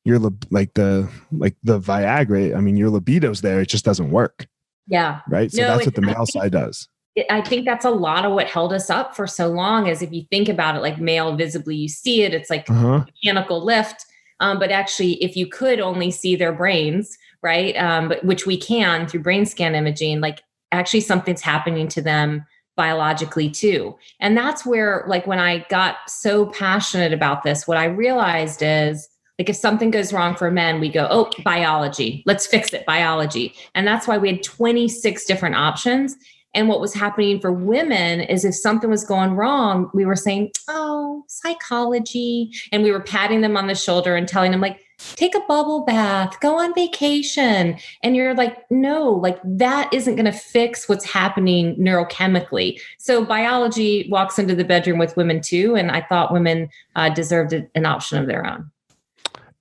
[0.04, 0.18] your
[0.50, 2.56] like the like the Viagra.
[2.56, 3.60] I mean, your libido's there.
[3.60, 4.46] It just doesn't work.
[4.86, 5.20] Yeah.
[5.28, 5.50] Right.
[5.50, 6.88] So no, that's what the male side does.
[7.28, 9.86] I think that's a lot of what held us up for so long.
[9.86, 12.34] Is if you think about it, like male visibly, you see it.
[12.34, 13.04] It's like uh-huh.
[13.04, 14.06] mechanical lift.
[14.40, 17.76] Um, but actually, if you could only see their brains, right?
[17.76, 22.44] Um, but which we can through brain scan imaging, like actually something's happening to them
[22.76, 23.96] biologically too.
[24.20, 29.08] And that's where, like, when I got so passionate about this, what I realized is
[29.38, 33.54] like if something goes wrong for men, we go, oh, biology, let's fix it, biology.
[33.74, 36.16] And that's why we had 26 different options.
[36.54, 40.52] And what was happening for women is if something was going wrong, we were saying,
[40.68, 42.52] oh, psychology.
[42.70, 44.81] And we were patting them on the shoulder and telling them, like,
[45.16, 47.78] take a bubble bath, go on vacation.
[48.02, 52.80] And you're like, no, like that isn't going to fix what's happening neurochemically.
[52.98, 55.76] So biology walks into the bedroom with women too.
[55.76, 58.70] And I thought women uh, deserved an option of their own.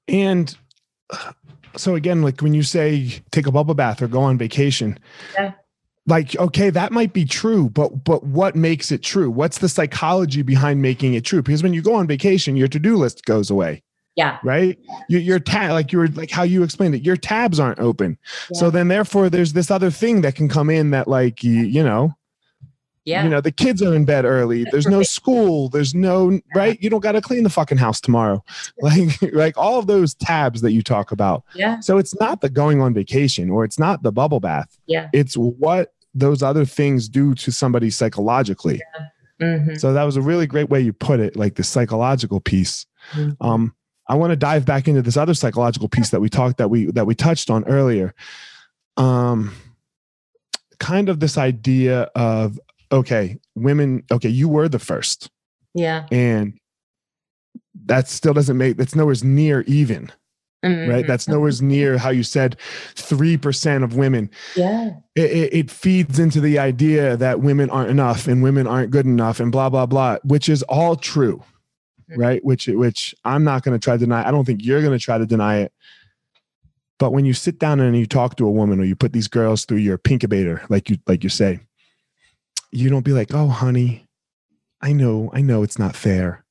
[0.08, 0.56] And
[1.10, 1.34] uh,
[1.76, 5.00] so again, like when you say take a bubble bath or go on vacation,
[5.36, 5.54] yeah
[6.08, 10.42] like okay that might be true but but what makes it true what's the psychology
[10.42, 13.84] behind making it true because when you go on vacation your to-do list goes away
[14.16, 14.40] yeah.
[14.44, 14.78] Right.
[15.10, 18.18] Your, your tab, like you were like how you explained it, your tabs aren't open.
[18.52, 18.60] Yeah.
[18.60, 21.84] So then therefore there's this other thing that can come in that like, you, you
[21.84, 22.16] know,
[23.04, 23.24] yeah.
[23.24, 24.64] You know, the kids are in bed early.
[24.66, 25.70] There's no school.
[25.70, 26.80] There's no, right?
[26.82, 28.44] You don't got to clean the fucking house tomorrow.
[28.80, 31.44] Like, like all of those tabs that you talk about.
[31.56, 31.80] Yeah.
[31.80, 34.78] So it's not the going on vacation or it's not the bubble bath.
[34.86, 35.10] Yeah.
[35.14, 38.82] It's what those other things do to somebody psychologically.
[39.40, 39.48] Yeah.
[39.48, 39.76] Mm-hmm.
[39.76, 42.86] So that was a really great way you put it, like the psychological piece.
[43.14, 43.44] Mm-hmm.
[43.44, 43.74] Um,
[44.12, 46.88] I want to dive back into this other psychological piece that we talked that we
[46.88, 48.14] that we touched on earlier.
[48.98, 49.56] Um,
[50.82, 52.60] kind of this idea of
[52.92, 54.04] okay, women.
[54.12, 55.30] Okay, you were the first.
[55.74, 56.08] Yeah.
[56.12, 56.60] And
[57.86, 60.12] that still doesn't make that's nowhere near even.
[60.66, 60.92] Mm-hmm.
[60.92, 61.08] Right.
[61.08, 62.58] That's nowhere near how you said
[62.96, 64.30] 3% of women.
[64.56, 64.92] Yeah.
[65.16, 69.08] It, it, it, feeds into the idea that women aren't enough and women aren't good
[69.08, 71.44] enough and blah, blah, blah, which is all true
[72.18, 72.44] right?
[72.44, 74.28] Which which I'm not going to try to deny.
[74.28, 75.74] I don't think you're going to try to deny it.
[77.00, 79.28] But when you sit down and you talk to a woman or you put these
[79.28, 81.60] girls through your pinkubator, like you like you say,
[82.72, 84.08] you don't be like, "Oh, honey,
[84.82, 86.44] I know, I know it's not fair.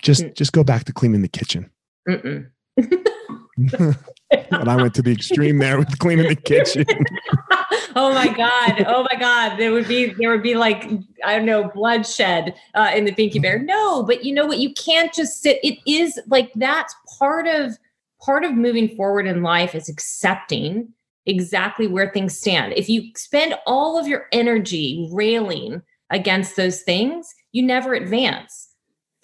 [0.00, 0.34] Just mm.
[0.34, 1.70] just go back to cleaning the kitchen."
[3.72, 6.84] and I went to the extreme there with cleaning the kitchen.
[7.96, 8.84] oh my god!
[8.86, 9.56] Oh my god!
[9.58, 10.88] There would be there would be like
[11.24, 13.58] I don't know bloodshed uh, in the Pinky Bear.
[13.58, 14.58] No, but you know what?
[14.58, 15.58] You can't just sit.
[15.62, 17.76] It is like that's part of
[18.24, 20.88] part of moving forward in life is accepting
[21.26, 22.72] exactly where things stand.
[22.74, 28.70] If you spend all of your energy railing against those things, you never advance.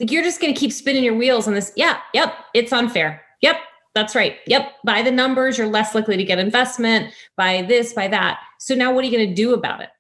[0.00, 1.72] Like you're just going to keep spinning your wheels on this.
[1.76, 3.22] Yeah, yep, it's unfair.
[3.42, 3.56] Yep,
[3.98, 4.36] that's right.
[4.46, 4.72] Yep.
[4.84, 8.38] By the numbers, you're less likely to get investment, by this, by that.
[8.58, 9.90] So now what are you going to do about it?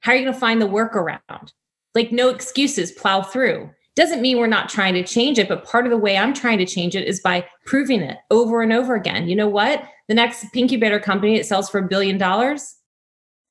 [0.00, 1.52] How are you going to find the workaround?
[1.94, 3.70] Like, no excuses, plow through.
[3.96, 6.58] Doesn't mean we're not trying to change it, but part of the way I'm trying
[6.58, 9.28] to change it is by proving it over and over again.
[9.28, 9.82] You know what?
[10.06, 12.76] The next Pinkubator company, it sells for a billion dollars.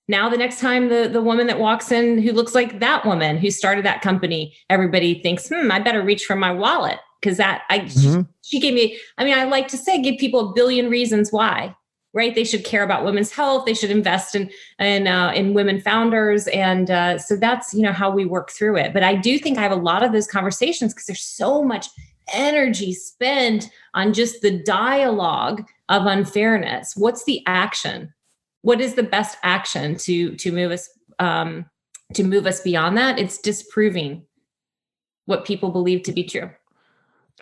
[0.08, 3.38] Now, the next time the, the woman that walks in who looks like that woman
[3.38, 7.64] who started that company, everybody thinks, hmm, I better reach for my wallet because that
[7.70, 8.22] I mm-hmm.
[8.42, 8.98] she, she gave me.
[9.18, 11.76] I mean, I like to say give people a billion reasons why.
[12.14, 12.34] Right?
[12.34, 13.66] They should care about women's health.
[13.66, 14.50] They should invest in
[14.80, 18.78] in uh, in women founders, and uh, so that's you know how we work through
[18.78, 18.94] it.
[18.94, 21.88] But I do think I have a lot of those conversations because there's so much
[22.34, 26.96] energy spent on just the dialogue of unfairness.
[26.96, 28.14] What's the action?
[28.64, 31.66] What is the best action to to move us um,
[32.14, 34.26] to move us beyond that, it's disproving
[35.26, 36.50] what people believe to be true.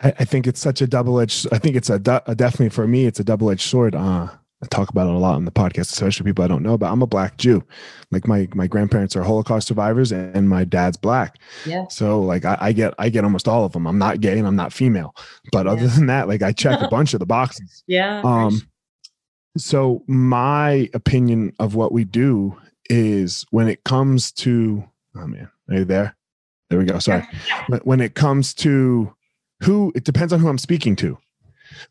[0.02, 1.46] I, I think it's such a double edged.
[1.52, 3.94] I think it's a, a, definitely for me, it's a double edged sword.
[3.94, 4.28] Uh,
[4.62, 6.90] I talk about it a lot on the podcast, especially people I don't know about.
[6.90, 7.62] I'm a black Jew.
[8.10, 11.36] Like my my grandparents are Holocaust survivors, and my dad's black.
[11.66, 11.86] Yeah.
[11.88, 13.86] So like I, I get I get almost all of them.
[13.86, 15.14] I'm not gay and I'm not female,
[15.52, 15.72] but yeah.
[15.72, 17.84] other than that, like I check a bunch of the boxes.
[17.86, 18.22] Yeah.
[18.24, 18.62] Um.
[19.58, 22.56] So my opinion of what we do
[22.88, 24.84] is when it comes to
[25.16, 26.16] oh man, are you there?
[26.70, 26.98] There we go.
[26.98, 27.26] Sorry.
[27.84, 29.15] When it comes to
[29.62, 31.18] who, it depends on who I'm speaking to.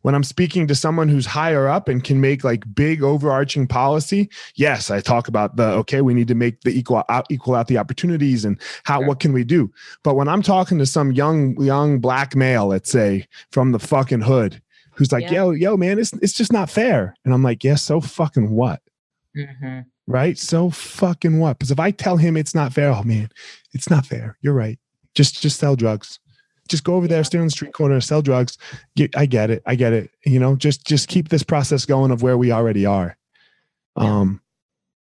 [0.01, 4.29] When I'm speaking to someone who's higher up and can make like big overarching policy,
[4.55, 7.67] yes, I talk about the okay, we need to make the equal out, equal out
[7.67, 9.71] the opportunities and how what can we do.
[10.01, 14.21] But when I'm talking to some young young black male, let's say from the fucking
[14.21, 14.61] hood,
[14.93, 15.33] who's like, yeah.
[15.33, 18.81] yo, yo, man, it's it's just not fair, and I'm like, yeah, so fucking what?
[19.37, 20.37] Mm-hmm right?
[20.37, 21.57] So fucking what?
[21.57, 23.29] Because if I tell him it's not fair, oh man,
[23.73, 24.37] it's not fair.
[24.41, 24.79] You're right.
[25.13, 26.19] Just just sell drugs.
[26.67, 28.57] Just go over there, stay on the street corner, sell drugs.
[29.15, 29.61] I get it.
[29.65, 30.11] I get it.
[30.25, 33.17] You know, just just keep this process going of where we already are.
[33.95, 34.41] Um,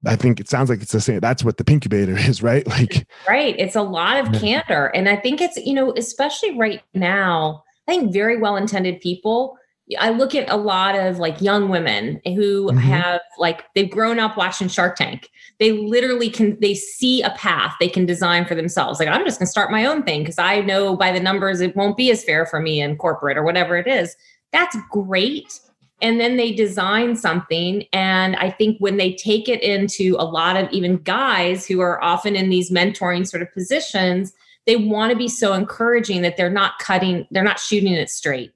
[0.06, 1.20] I think it sounds like it's the same.
[1.20, 2.68] That's what the incubator is, right?
[2.68, 3.56] Like, right.
[3.58, 7.64] It's a lot of candor, and I think it's you know, especially right now.
[7.88, 9.58] I think very well intended people
[10.00, 12.78] I look at a lot of like young women who mm-hmm.
[12.78, 15.30] have like they've grown up watching Shark Tank.
[15.64, 19.00] They literally can they see a path they can design for themselves.
[19.00, 21.62] Like I'm just going to start my own thing because I know by the numbers
[21.62, 24.18] it won't be as fair for me in corporate or whatever it is.
[24.52, 25.62] That's great.
[26.02, 30.58] And then they design something and I think when they take it into a lot
[30.58, 34.34] of even guys who are often in these mentoring sort of positions,
[34.66, 38.52] they want to be so encouraging that they're not cutting they're not shooting it straight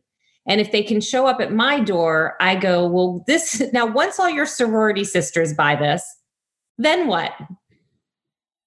[0.46, 4.20] and if they can show up at my door, I go, well, this now, once
[4.20, 6.17] all your sorority sisters buy this,
[6.78, 7.34] then what?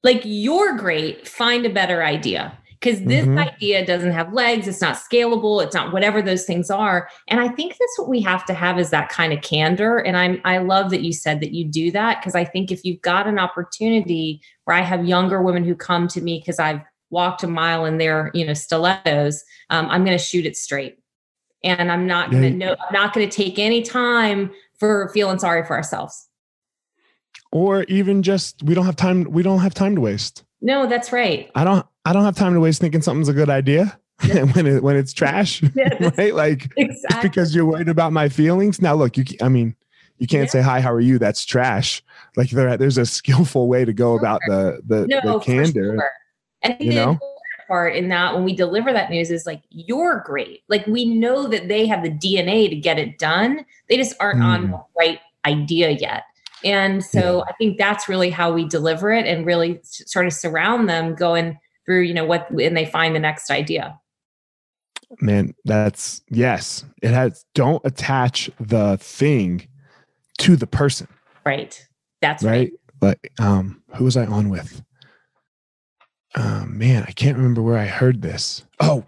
[0.02, 1.28] Like, you're great.
[1.28, 3.38] Find a better idea because this mm-hmm.
[3.38, 4.66] idea doesn't have legs.
[4.66, 5.62] It's not scalable.
[5.62, 7.08] It's not whatever those things are.
[7.28, 9.98] And I think that's what we have to have is that kind of candor.
[9.98, 12.84] And I'm, I love that you said that you do that because I think if
[12.84, 16.80] you've got an opportunity where I have younger women who come to me because I've
[17.10, 21.00] walked a mile in their, you know, stilettos, um, I'm going to shoot it straight
[21.62, 25.76] and i'm not gonna no i'm not gonna take any time for feeling sorry for
[25.76, 26.28] ourselves
[27.52, 30.44] or even just we don't have time we don't have time to waste.
[30.60, 31.50] No that's right.
[31.54, 33.98] I don't i don't have time to waste thinking something's a good idea
[34.52, 36.34] when it when it's trash yeah, right?
[36.34, 37.28] Like exactly.
[37.28, 38.80] because you're worried about my feelings.
[38.80, 39.74] Now look you i mean
[40.18, 40.50] you can't yeah.
[40.50, 41.18] say hi how are you?
[41.18, 42.02] That's trash.
[42.36, 46.10] Like there, there's a skillful way to go about the the, no, the candor sure.
[46.62, 47.18] and you know?
[47.66, 50.64] part in that when we deliver that news is like you're great.
[50.68, 53.64] Like we know that they have the dna to get it done.
[53.88, 54.44] They just aren't mm.
[54.44, 56.24] on the right idea yet
[56.64, 57.44] and so yeah.
[57.48, 61.58] i think that's really how we deliver it and really sort of surround them going
[61.84, 63.98] through you know what and they find the next idea
[65.20, 69.66] man that's yes it has don't attach the thing
[70.38, 71.08] to the person
[71.44, 71.86] right
[72.20, 73.18] that's right, right.
[73.20, 74.82] like um who was i on with
[76.36, 78.64] oh man, I can't remember where I heard this.
[78.78, 79.04] Oh,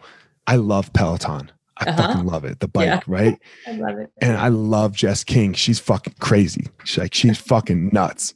[0.47, 1.51] I love Peloton.
[1.79, 1.97] I uh-huh.
[2.03, 2.61] fucking love it.
[2.61, 3.01] The bike, yeah.
[3.07, 3.39] right?
[3.67, 4.11] I love it.
[4.21, 5.55] And I love Jess King.
[5.55, 6.67] She's fucking crazy.
[6.85, 8.35] She's like, she's fucking nuts.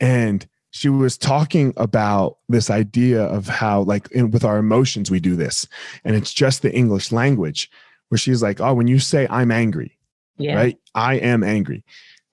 [0.00, 5.20] And she was talking about this idea of how, like, in, with our emotions, we
[5.20, 5.66] do this.
[6.04, 7.70] And it's just the English language
[8.08, 9.96] where she's like, oh, when you say I'm angry,
[10.36, 10.54] yeah.
[10.54, 10.78] right?
[10.94, 11.84] I am angry.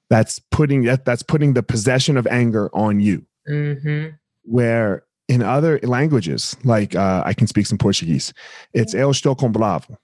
[0.09, 3.25] That's putting that that's putting the possession of anger on you.
[3.49, 4.09] Mm-hmm.
[4.43, 8.33] Where in other languages, like uh, I can speak some Portuguese,
[8.73, 9.97] it's eu estou com bravo.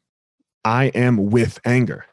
[0.64, 2.06] I am with anger.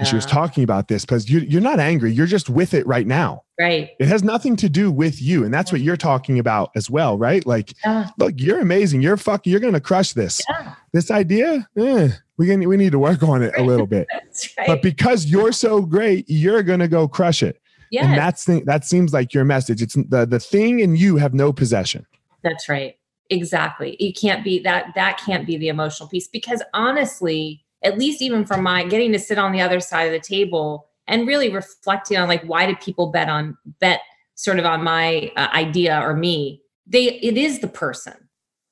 [0.00, 0.30] And she was ah.
[0.30, 2.10] talking about this because you, you're not angry.
[2.10, 3.42] You're just with it right now.
[3.58, 3.90] Right.
[3.98, 5.44] It has nothing to do with you.
[5.44, 7.44] And that's what you're talking about as well, right?
[7.44, 8.08] Like, yeah.
[8.16, 9.02] look, you're amazing.
[9.02, 10.40] You're fucking, you're going to crush this.
[10.48, 10.74] Yeah.
[10.94, 14.08] This idea, eh, we, can, we need to work on it a little bit.
[14.58, 14.66] right.
[14.66, 17.60] But because you're so great, you're going to go crush it.
[17.90, 18.06] Yes.
[18.06, 19.82] And that's the, that seems like your message.
[19.82, 22.06] It's the, the thing and you have no possession.
[22.42, 22.96] That's right.
[23.28, 23.96] Exactly.
[24.00, 28.44] You can't be that that can't be the emotional piece because honestly, at least even
[28.44, 32.16] from my getting to sit on the other side of the table and really reflecting
[32.16, 34.00] on like why did people bet on bet
[34.34, 36.62] sort of on my uh, idea or me?
[36.86, 38.14] They it is the person.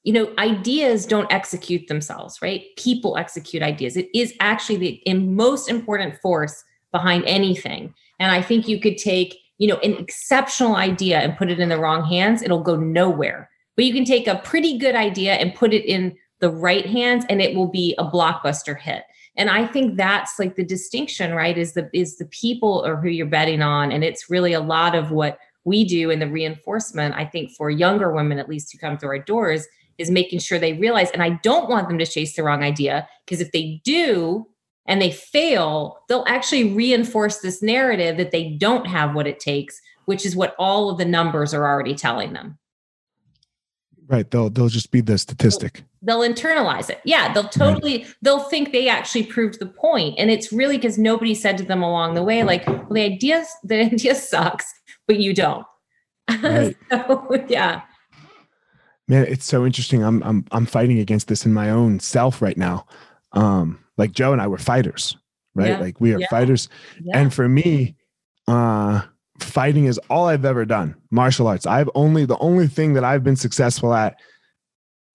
[0.04, 2.64] You know ideas don't execute themselves right?
[2.76, 3.96] People execute ideas.
[3.96, 7.94] It is actually the most important force behind anything.
[8.20, 11.68] And i think you could take you know an exceptional idea and put it in
[11.68, 13.50] the wrong hands it'll go nowhere.
[13.76, 17.24] But you can take a pretty good idea and put it in the right hands
[17.28, 19.04] and it will be a blockbuster hit
[19.36, 23.08] and i think that's like the distinction right is the is the people or who
[23.08, 27.14] you're betting on and it's really a lot of what we do in the reinforcement,
[27.14, 29.66] I think for younger women, at least who come through our doors,
[29.98, 33.06] is making sure they realize, and I don't want them to chase the wrong idea,
[33.24, 34.46] because if they do
[34.86, 39.80] and they fail, they'll actually reinforce this narrative that they don't have what it takes,
[40.06, 42.58] which is what all of the numbers are already telling them.
[44.08, 44.30] Right.
[44.30, 45.82] They'll they'll just be the statistic.
[46.00, 47.00] They'll internalize it.
[47.04, 50.14] Yeah, they'll totally they'll think they actually proved the point.
[50.18, 53.44] And it's really because nobody said to them along the way, like, well, the idea
[53.64, 54.72] the idea sucks,
[55.06, 55.66] but you don't.
[56.42, 56.74] Right.
[56.90, 57.82] so, yeah.
[59.08, 60.02] Man, it's so interesting.
[60.02, 62.86] I'm I'm I'm fighting against this in my own self right now.
[63.32, 65.18] Um, like Joe and I were fighters,
[65.54, 65.70] right?
[65.70, 65.80] Yeah.
[65.80, 66.28] Like we are yeah.
[66.30, 66.70] fighters.
[67.02, 67.18] Yeah.
[67.18, 67.96] And for me,
[68.46, 69.02] uh
[69.40, 70.94] fighting is all I've ever done.
[71.10, 71.66] Martial arts.
[71.66, 74.18] I've only the only thing that I've been successful at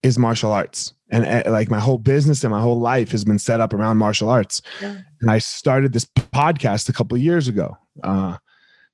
[0.02, 0.92] is martial arts.
[1.10, 3.98] And uh, like my whole business and my whole life has been set up around
[3.98, 4.60] martial arts.
[4.80, 4.98] Yeah.
[5.20, 7.76] And I started this podcast a couple years ago.
[8.02, 8.36] Uh,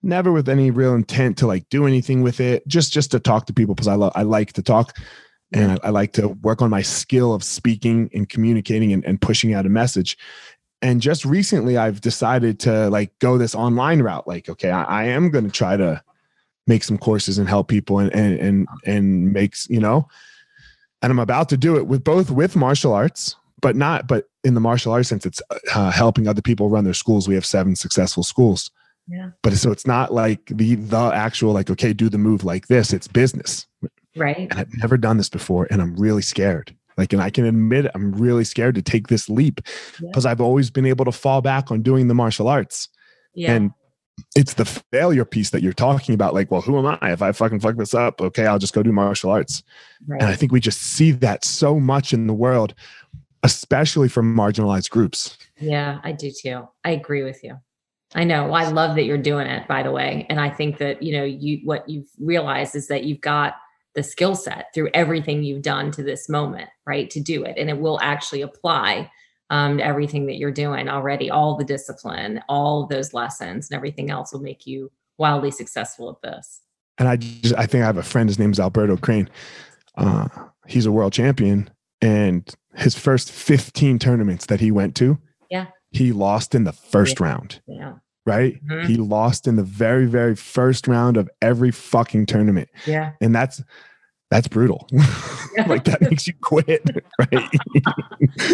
[0.03, 3.47] never with any real intent to like do anything with it, just just to talk
[3.47, 4.97] to people because I love I like to talk
[5.53, 9.21] and I, I, like to work on my skill of speaking and communicating and, and
[9.21, 10.17] pushing out a message
[10.83, 15.05] and just recently i've decided to like go this online route like okay i, I
[15.05, 16.03] am going to try to
[16.67, 20.09] make some courses and help people and and and, and makes you know?
[21.03, 24.55] And i'm about to do it with both with martial arts but not but in
[24.55, 25.43] the martial arts sense it's
[25.75, 27.29] uh, helping other people run their schools.
[27.29, 28.71] We have seven successful schools.
[29.07, 29.31] Yeah.
[29.43, 32.93] But so it's not like the the actual like okay do the move like this.
[32.93, 33.67] It's business.
[34.17, 34.49] Right.
[34.51, 37.87] And i've never done this before and i'm really scared like, and I can admit
[37.87, 39.61] it, I'm really scared to take this leap
[40.01, 40.31] because yeah.
[40.31, 42.89] I've always been able to fall back on doing the martial arts.
[43.35, 43.53] Yeah.
[43.53, 43.71] And
[44.37, 46.35] it's the failure piece that you're talking about.
[46.35, 47.13] Like, well, who am I?
[47.13, 49.63] If I fucking fuck this up, okay, I'll just go do martial arts.
[50.07, 50.21] Right.
[50.21, 52.75] And I think we just see that so much in the world,
[53.43, 55.39] especially from marginalized groups.
[55.59, 56.69] Yeah, I do too.
[56.85, 57.59] I agree with you.
[58.15, 58.53] I know.
[58.53, 60.27] I love that you're doing it, by the way.
[60.29, 63.55] And I think that, you know, you what you've realized is that you've got
[63.95, 67.11] the skill set through everything you've done to this moment, right?
[67.11, 67.57] To do it.
[67.59, 69.11] And it will actually apply
[69.51, 73.77] um, to everything that you're doing already, all the discipline, all of those lessons, and
[73.77, 76.61] everything else will make you wildly successful at this.
[76.99, 79.29] And I just, I think I have a friend, his name is Alberto Crane.
[79.97, 80.29] Uh,
[80.67, 81.71] he's a world champion.
[82.01, 85.19] And his first 15 tournaments that he went to,
[85.51, 87.27] yeah, he lost in the first yeah.
[87.27, 87.61] round.
[87.67, 87.95] Yeah
[88.27, 88.65] right?
[88.65, 88.89] Mm-hmm.
[88.89, 92.69] He lost in the very, very first round of every fucking tournament.
[92.87, 93.13] Yeah.
[93.21, 93.63] And that's
[94.31, 94.87] that's brutal.
[95.67, 96.83] like that makes you quit,
[97.19, 97.49] right?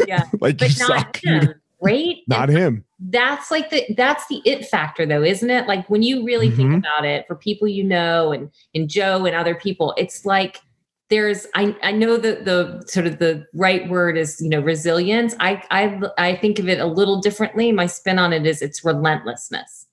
[0.08, 0.24] yeah.
[0.40, 1.16] like but you suck.
[1.22, 2.16] Him, right?
[2.26, 2.84] Not and him.
[2.98, 5.66] That's like the that's the it factor though, isn't it?
[5.66, 6.56] Like when you really mm-hmm.
[6.56, 10.60] think about it, for people you know and and Joe and other people, it's like
[11.08, 15.34] there's I, I know that the sort of the right word is you know resilience.
[15.38, 17.72] I, I i think of it a little differently.
[17.72, 19.86] My spin on it is it's relentlessness.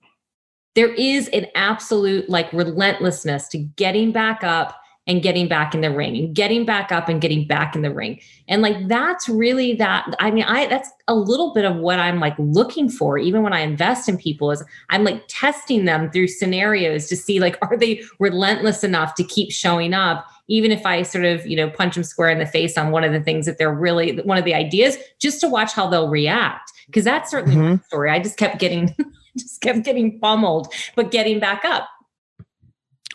[0.76, 5.92] There is an absolute like relentlessness to getting back up and getting back in the
[5.92, 8.20] ring and getting back up and getting back in the ring.
[8.48, 12.20] And like that's really that I mean I that's a little bit of what I'm
[12.20, 16.28] like looking for even when I invest in people is I'm like testing them through
[16.28, 21.04] scenarios to see like are they relentless enough to keep showing up even if I
[21.04, 23.46] sort of, you know, punch them square in the face on one of the things
[23.46, 27.32] that they're really one of the ideas just to watch how they'll react because that's
[27.32, 27.72] certainly mm-hmm.
[27.72, 28.10] my story.
[28.10, 28.96] I just kept getting
[29.38, 31.90] just kept getting pummeled but getting back up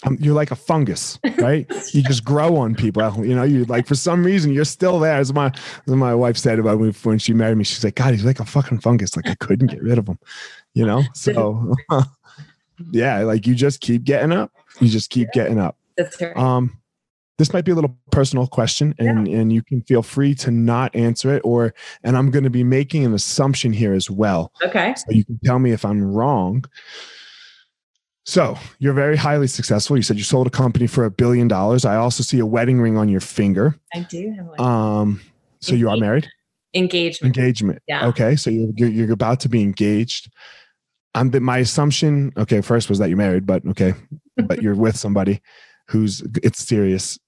[0.04, 1.66] um, you're like a fungus, right?
[1.92, 3.24] you just grow on people.
[3.24, 5.16] You know, you like for some reason you're still there.
[5.16, 8.14] As my as my wife said about me when she married me, she's like, God,
[8.14, 9.16] he's like a fucking fungus.
[9.16, 10.18] Like I couldn't get rid of him.
[10.74, 11.74] You know, so
[12.92, 14.52] yeah, like you just keep getting up.
[14.80, 15.76] You just keep yeah, getting up.
[15.96, 16.36] That's right.
[16.36, 16.78] Um,
[17.38, 19.38] this might be a little personal question, and yeah.
[19.38, 21.74] and you can feel free to not answer it, or
[22.04, 24.52] and I'm going to be making an assumption here as well.
[24.62, 24.94] Okay.
[24.96, 26.64] So you can tell me if I'm wrong.
[28.28, 29.96] So you're very highly successful.
[29.96, 31.86] You said you sold a company for a billion dollars.
[31.86, 33.74] I also see a wedding ring on your finger.
[33.94, 34.60] I do have one.
[34.60, 35.20] Um,
[35.60, 35.80] so Engagement.
[35.80, 36.28] you are married?
[36.74, 37.38] Engagement.
[37.38, 37.82] Engagement.
[37.88, 38.06] Yeah.
[38.08, 38.36] Okay.
[38.36, 40.30] So you're, you're, you're about to be engaged.
[41.14, 42.34] I'm my assumption.
[42.36, 42.60] Okay.
[42.60, 43.94] First was that you're married, but okay,
[44.36, 45.40] but you're with somebody
[45.86, 47.18] who's it's serious.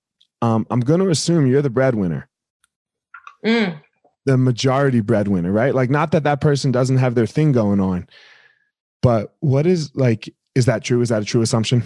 [0.43, 2.29] Um, I'm going to assume you're the breadwinner.
[3.43, 3.81] Mm.
[4.27, 5.75] The majority breadwinner, right?
[5.75, 8.07] Like, not that that person doesn't have their thing going on,
[9.01, 11.01] but what is like is that true?
[11.01, 11.85] Is that a true assumption?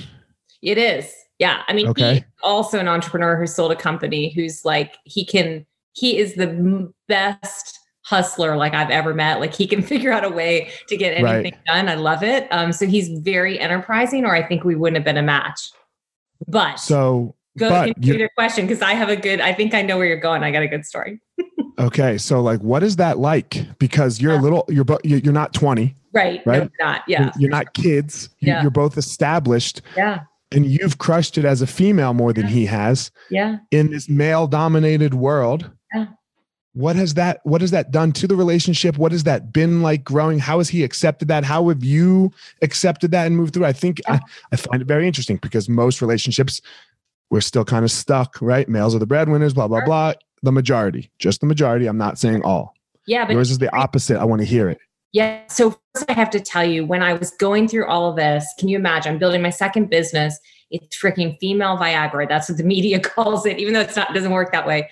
[0.62, 1.12] It is.
[1.38, 1.62] Yeah.
[1.66, 2.14] I mean, okay.
[2.14, 6.92] he's also an entrepreneur who sold a company who's like, he can, he is the
[7.08, 9.40] best hustler like I've ever met.
[9.40, 11.64] Like he can figure out a way to get anything right.
[11.66, 11.88] done.
[11.88, 12.46] I love it.
[12.50, 15.60] Um, so he's very enterprising, or I think we wouldn't have been a match.
[16.46, 19.96] But so go into your question because I have a good, I think I know
[19.96, 20.42] where you're going.
[20.42, 21.20] I got a good story.
[21.78, 22.18] okay.
[22.18, 23.66] So like what is that like?
[23.78, 25.94] Because you're a uh, little you're you're not 20.
[26.12, 26.42] Right.
[26.46, 26.62] Right.
[26.62, 27.02] No, not.
[27.08, 27.22] Yeah.
[27.22, 28.28] You're, you're not kids.
[28.40, 28.62] Yeah.
[28.62, 29.82] You're both established.
[29.96, 30.20] Yeah.
[30.52, 33.10] And you've crushed it as a female more than he has.
[33.30, 33.58] Yeah.
[33.72, 35.70] In this male dominated world.
[35.92, 36.06] Yeah.
[36.74, 38.98] What has that what has that done to the relationship?
[38.98, 40.38] What has that been like growing?
[40.38, 41.44] How has he accepted that?
[41.44, 43.64] How have you accepted that and moved through?
[43.64, 44.14] I think yeah.
[44.14, 44.20] I,
[44.52, 46.60] I find it very interesting because most relationships
[47.30, 48.68] we're still kind of stuck, right?
[48.68, 50.12] Males are the breadwinners, blah, blah, blah.
[50.44, 51.86] The majority, just the majority.
[51.86, 52.74] I'm not saying all.
[53.06, 54.18] Yeah, but yours is the opposite.
[54.18, 54.78] I want to hear it.
[55.14, 55.40] Yeah.
[55.48, 58.46] So first I have to tell you, when I was going through all of this,
[58.58, 59.12] can you imagine?
[59.12, 60.38] I'm building my second business.
[60.70, 62.28] It's freaking female Viagra.
[62.28, 64.90] That's what the media calls it, even though it's not doesn't work that way.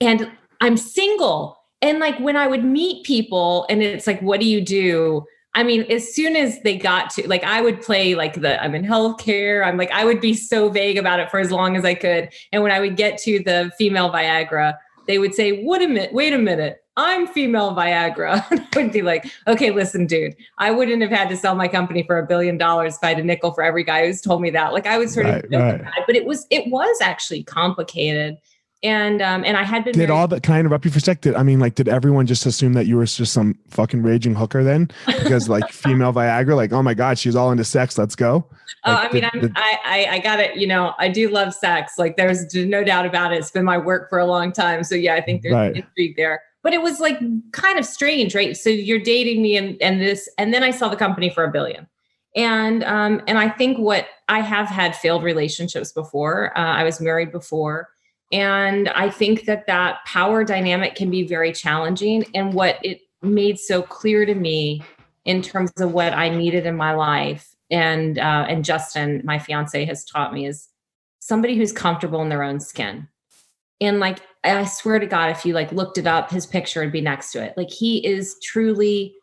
[0.00, 0.30] And
[0.62, 1.58] I'm single.
[1.82, 5.26] And like when I would meet people and it's like, what do you do?
[5.56, 8.74] I mean, as soon as they got to like, I would play like the I'm
[8.74, 9.66] in healthcare.
[9.66, 12.30] I'm like, I would be so vague about it for as long as I could.
[12.52, 14.74] And when I would get to the female Viagra,
[15.06, 18.92] they would say, "What a minute, wait a minute, I'm female Viagra." And I would
[18.92, 22.26] be like, "Okay, listen, dude, I wouldn't have had to sell my company for a
[22.26, 24.86] billion dollars if I had a nickel for every guy who's told me that." Like,
[24.86, 25.82] I would sort right, of, right.
[26.06, 28.38] But it was it was actually complicated
[28.84, 31.00] and um and I had been did all that can I interrupt you for a
[31.00, 31.22] sec?
[31.22, 34.34] Did I mean like did everyone just assume that you were just some fucking raging
[34.34, 34.90] hooker then?
[35.06, 37.98] Because like female Viagra, like oh my god, she's all into sex.
[37.98, 38.46] Let's go.
[38.84, 40.56] Oh, like, I mean, did, I'm, I, I I got it.
[40.56, 41.94] You know, I do love sex.
[41.98, 43.38] Like there's no doubt about it.
[43.38, 44.84] It's been my work for a long time.
[44.84, 45.74] So yeah, I think there's right.
[45.74, 46.42] intrigue there.
[46.62, 47.18] But it was like
[47.52, 48.56] kind of strange, right?
[48.56, 51.50] So you're dating me and and this, and then I sell the company for a
[51.50, 51.88] billion
[52.36, 56.56] and um, and I think what I have had failed relationships before.
[56.56, 57.88] Uh, I was married before,
[58.32, 62.24] and I think that that power dynamic can be very challenging.
[62.34, 64.82] And what it made so clear to me
[65.24, 69.84] in terms of what I needed in my life, and uh, and Justin, my fiance,
[69.84, 70.68] has taught me is
[71.20, 73.08] somebody who's comfortable in their own skin.
[73.80, 76.92] And like I swear to God, if you like looked it up, his picture would
[76.92, 77.54] be next to it.
[77.56, 79.14] Like he is truly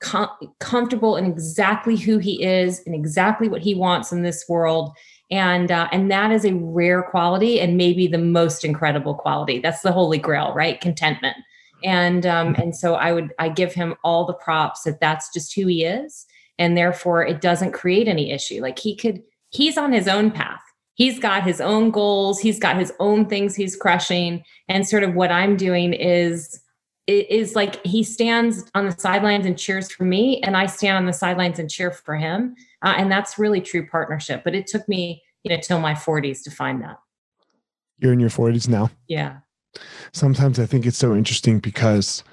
[0.00, 4.92] com- comfortable in exactly who he is and exactly what he wants in this world
[5.30, 9.60] and uh, and that is a rare quality and maybe the most incredible quality.
[9.60, 10.80] That's the holy grail right?
[10.80, 11.36] Contentment.
[11.84, 15.54] And um, and so i would i give him all the props that that's just
[15.54, 16.26] who he is.
[16.58, 18.60] And therefore it doesn't create any issue.
[18.60, 20.60] Like he could he's on his own path.
[20.94, 22.40] He's got his own goals.
[22.40, 24.44] He's got his own things he's crushing.
[24.68, 26.60] And sort of what i'm doing is
[27.06, 31.06] is like he stands on the sidelines and cheers for me and i stand on
[31.06, 34.88] the sidelines and cheer for him uh, and that's really true partnership but it took
[34.88, 36.98] me you know till my 40s to find that.
[37.98, 38.90] You're in your 40s now?
[39.08, 39.38] Yeah.
[40.12, 42.24] Sometimes i think it's so interesting because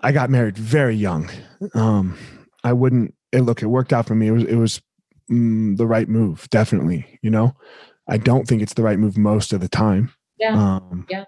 [0.00, 1.30] i got married very young.
[1.74, 2.16] Um
[2.64, 4.28] i wouldn't it, look it worked out for me.
[4.28, 4.82] It was it was
[5.30, 7.54] mm, the right move definitely you know?
[8.10, 10.12] I don't think it's the right move most of the time.
[10.38, 10.54] Yeah.
[10.54, 11.24] Um, yeah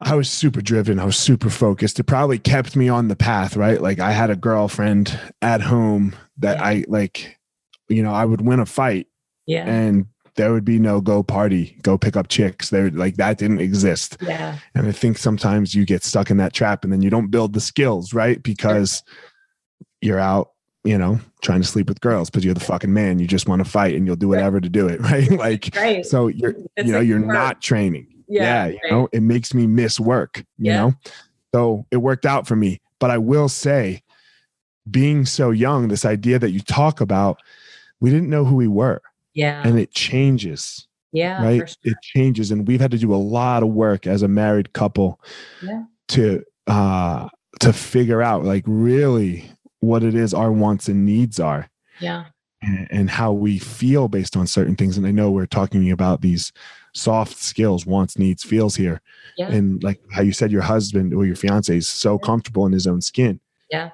[0.00, 1.00] I was super driven.
[1.00, 1.98] I was super focused.
[1.98, 3.80] It probably kept me on the path, right?
[3.80, 7.38] Like I had a girlfriend at home that I like,
[7.88, 9.08] you know, I would win a fight.
[9.46, 9.66] Yeah.
[9.66, 12.70] And there would be no go party, go pick up chicks.
[12.70, 14.18] There like that didn't exist.
[14.20, 14.58] Yeah.
[14.74, 17.54] And I think sometimes you get stuck in that trap and then you don't build
[17.54, 18.40] the skills, right?
[18.40, 19.02] Because
[20.00, 20.52] you're out,
[20.84, 23.18] you know, trying to sleep with girls, but you're the fucking man.
[23.18, 25.28] You just want to fight and you'll do whatever to do it, right?
[25.28, 26.06] like right.
[26.06, 27.32] so you're it's you know, like you're work.
[27.32, 28.92] not training yeah, yeah you right.
[28.92, 30.76] know it makes me miss work you yeah.
[30.76, 30.94] know
[31.54, 34.02] so it worked out for me but i will say
[34.90, 37.40] being so young this idea that you talk about
[38.00, 39.00] we didn't know who we were
[39.34, 41.92] yeah and it changes yeah right sure.
[41.92, 45.20] it changes and we've had to do a lot of work as a married couple
[45.62, 45.82] yeah.
[46.06, 47.28] to uh
[47.60, 49.50] to figure out like really
[49.80, 51.68] what it is our wants and needs are
[52.00, 52.24] yeah
[52.62, 56.20] and, and how we feel based on certain things and i know we're talking about
[56.20, 56.52] these
[56.94, 59.00] soft skills, wants, needs, feels here.
[59.36, 59.50] Yeah.
[59.50, 62.86] And like how you said, your husband or your fiance is so comfortable in his
[62.86, 63.40] own skin.
[63.70, 63.90] Yeah.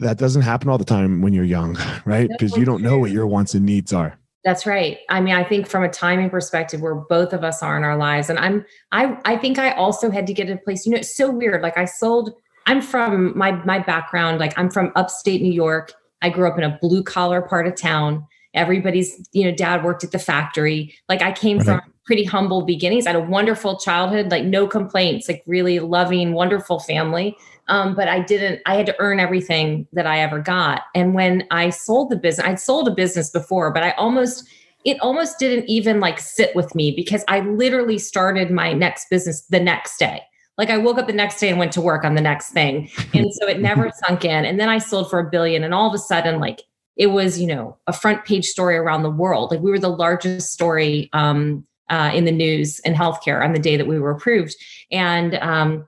[0.00, 2.28] That doesn't happen all the time when you're young, right?
[2.28, 4.18] Because you don't know what your wants and needs are.
[4.44, 4.98] That's right.
[5.08, 7.96] I mean, I think from a timing perspective, where both of us are in our
[7.96, 10.86] lives, and I'm, I, I think I also had to get to a place.
[10.86, 11.60] You know, it's so weird.
[11.60, 12.32] Like I sold.
[12.66, 14.38] I'm from my my background.
[14.38, 15.92] Like I'm from upstate New York.
[16.22, 20.04] I grew up in a blue collar part of town everybody's you know dad worked
[20.04, 21.66] at the factory like i came right.
[21.66, 26.32] from pretty humble beginnings i had a wonderful childhood like no complaints like really loving
[26.32, 27.36] wonderful family
[27.68, 31.46] um, but i didn't i had to earn everything that i ever got and when
[31.50, 34.48] i sold the business i'd sold a business before but i almost
[34.84, 39.42] it almost didn't even like sit with me because i literally started my next business
[39.46, 40.22] the next day
[40.58, 42.90] like I woke up the next day and went to work on the next thing.
[43.14, 44.44] And so it never sunk in.
[44.44, 45.62] And then I sold for a billion.
[45.62, 46.64] And all of a sudden, like
[46.98, 49.88] it was you know a front page story around the world like we were the
[49.88, 54.10] largest story um, uh, in the news in healthcare on the day that we were
[54.10, 54.54] approved
[54.92, 55.86] and um,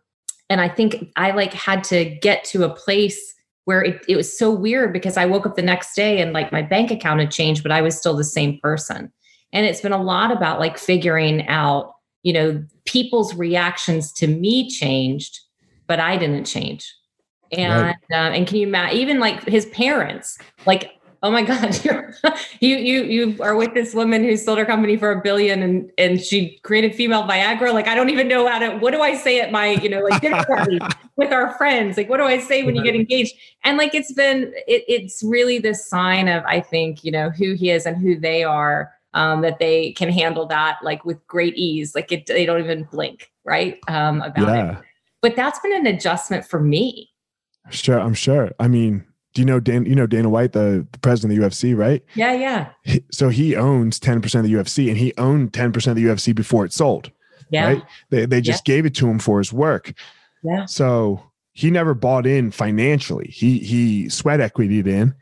[0.48, 3.34] and i think i like had to get to a place
[3.70, 6.50] where it, it was so weird because I woke up the next day and like
[6.50, 9.12] my bank account had changed, but I was still the same person.
[9.52, 11.94] And it's been a lot about like figuring out,
[12.24, 15.38] you know, people's reactions to me changed,
[15.86, 16.92] but I didn't change.
[17.52, 17.96] And right.
[18.12, 20.36] uh, and can you imagine even like his parents,
[20.66, 20.90] like
[21.22, 22.14] oh my god you're,
[22.60, 25.90] you you you are with this woman who sold her company for a billion and
[25.98, 27.72] and she created female viagra.
[27.72, 30.00] Like i don't even know how to what do i say at my you know
[30.00, 30.78] like dinner party
[31.16, 31.96] with our friends?
[31.96, 33.34] Like what do i say when you get engaged?
[33.64, 37.54] And like it's been it, it's really the sign of i think you know who
[37.54, 41.56] he is and who they are um, that they can handle that like with great
[41.56, 41.96] ease.
[41.96, 44.78] Like it, they don't even blink right um, about yeah.
[44.78, 44.84] it
[45.22, 47.10] but that's been an adjustment for me.
[47.70, 48.50] Sure i'm sure.
[48.58, 49.04] I mean
[49.34, 49.86] do you know Dan?
[49.86, 52.04] You know Dana White, the, the president of the UFC, right?
[52.14, 52.70] Yeah, yeah.
[52.82, 56.02] He, so he owns ten percent of the UFC, and he owned ten percent of
[56.02, 57.10] the UFC before it sold.
[57.50, 57.66] Yeah.
[57.66, 57.82] Right.
[58.10, 58.74] They they just yeah.
[58.74, 59.92] gave it to him for his work.
[60.42, 60.64] Yeah.
[60.66, 61.22] So
[61.52, 63.28] he never bought in financially.
[63.28, 65.14] He he sweat equity in,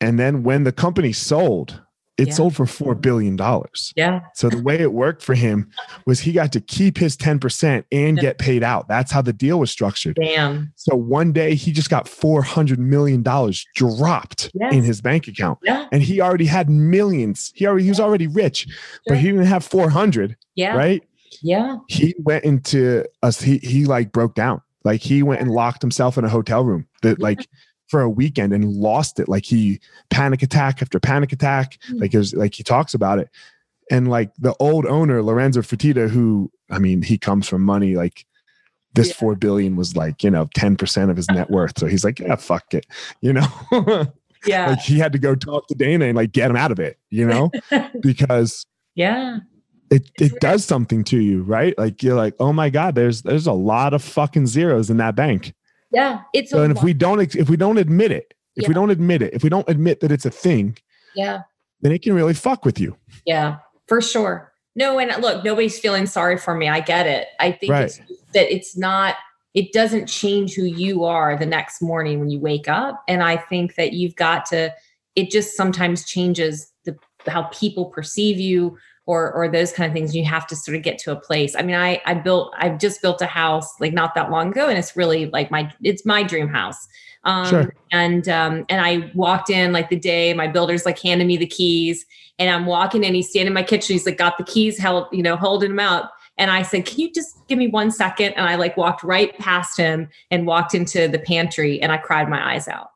[0.00, 1.80] and then when the company sold,
[2.18, 2.34] it yeah.
[2.34, 3.92] sold for four billion dollars.
[3.96, 4.20] Yeah.
[4.34, 5.70] So the way it worked for him
[6.04, 8.20] was he got to keep his 10% and yeah.
[8.20, 8.88] get paid out.
[8.88, 10.16] That's how the deal was structured.
[10.20, 10.72] Damn.
[10.74, 14.74] So one day he just got four hundred million dollars dropped yes.
[14.74, 15.60] in his bank account.
[15.62, 15.86] Yeah.
[15.92, 17.52] And he already had millions.
[17.54, 18.74] He already he was already rich, sure.
[19.06, 20.36] but he didn't have 400.
[20.56, 20.76] Yeah.
[20.76, 21.04] Right.
[21.40, 21.76] Yeah.
[21.88, 24.60] He went into us, he he like broke down.
[24.84, 27.46] Like he went and locked himself in a hotel room that like
[27.88, 29.28] for a weekend and lost it.
[29.28, 29.80] Like he
[30.10, 31.78] panic attack after panic attack.
[31.90, 32.00] Mm.
[32.00, 33.30] Like it was like he talks about it.
[33.90, 37.96] And like the old owner, Lorenzo Fertitta, who I mean, he comes from money.
[37.96, 38.26] Like
[38.94, 39.14] this yeah.
[39.14, 41.78] four billion was like, you know, 10% of his net worth.
[41.78, 42.86] So he's like, yeah, fuck it.
[43.20, 43.46] You know?
[44.46, 44.70] yeah.
[44.70, 46.98] like he had to go talk to Dana and like get him out of it,
[47.10, 47.50] you know?
[48.00, 49.38] because yeah.
[49.90, 51.76] It, it does something to you, right?
[51.78, 55.14] Like you're like, oh my God, there's there's a lot of fucking zeros in that
[55.14, 55.54] bank.
[55.90, 56.50] Yeah, it's.
[56.50, 58.68] So, and if we don't, if we don't admit it, if yeah.
[58.68, 60.76] we don't admit it, if we don't admit that it's a thing,
[61.14, 61.42] yeah,
[61.80, 62.96] then it can really fuck with you.
[63.24, 64.52] Yeah, for sure.
[64.74, 66.68] No, and uh, look, nobody's feeling sorry for me.
[66.68, 67.28] I get it.
[67.40, 67.84] I think right.
[67.84, 68.00] it's,
[68.34, 69.16] that it's not.
[69.54, 73.36] It doesn't change who you are the next morning when you wake up, and I
[73.36, 74.72] think that you've got to.
[75.16, 78.78] It just sometimes changes the how people perceive you
[79.08, 81.56] or or those kind of things you have to sort of get to a place
[81.56, 84.68] i mean i i built i've just built a house like not that long ago
[84.68, 86.86] and it's really like my it's my dream house
[87.24, 87.74] um sure.
[87.90, 91.46] and um and i walked in like the day my builder's like handed me the
[91.46, 92.04] keys
[92.38, 95.06] and i'm walking in he's standing in my kitchen he's like got the keys held
[95.10, 98.34] you know holding them out and I said, Can you just give me one second?
[98.34, 102.28] And I like walked right past him and walked into the pantry and I cried
[102.28, 102.92] my eyes out.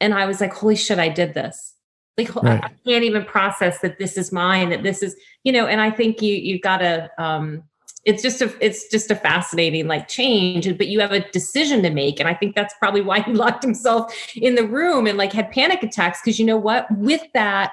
[0.00, 1.75] And I was like, Holy shit, I did this.
[2.18, 2.64] Like right.
[2.64, 5.90] I can't even process that this is mine, that this is, you know, and I
[5.90, 7.62] think you you've gotta um
[8.06, 11.90] it's just a it's just a fascinating like change but you have a decision to
[11.90, 15.32] make and i think that's probably why he locked himself in the room and like
[15.32, 16.86] had panic attacks because you know what?
[16.92, 17.72] With that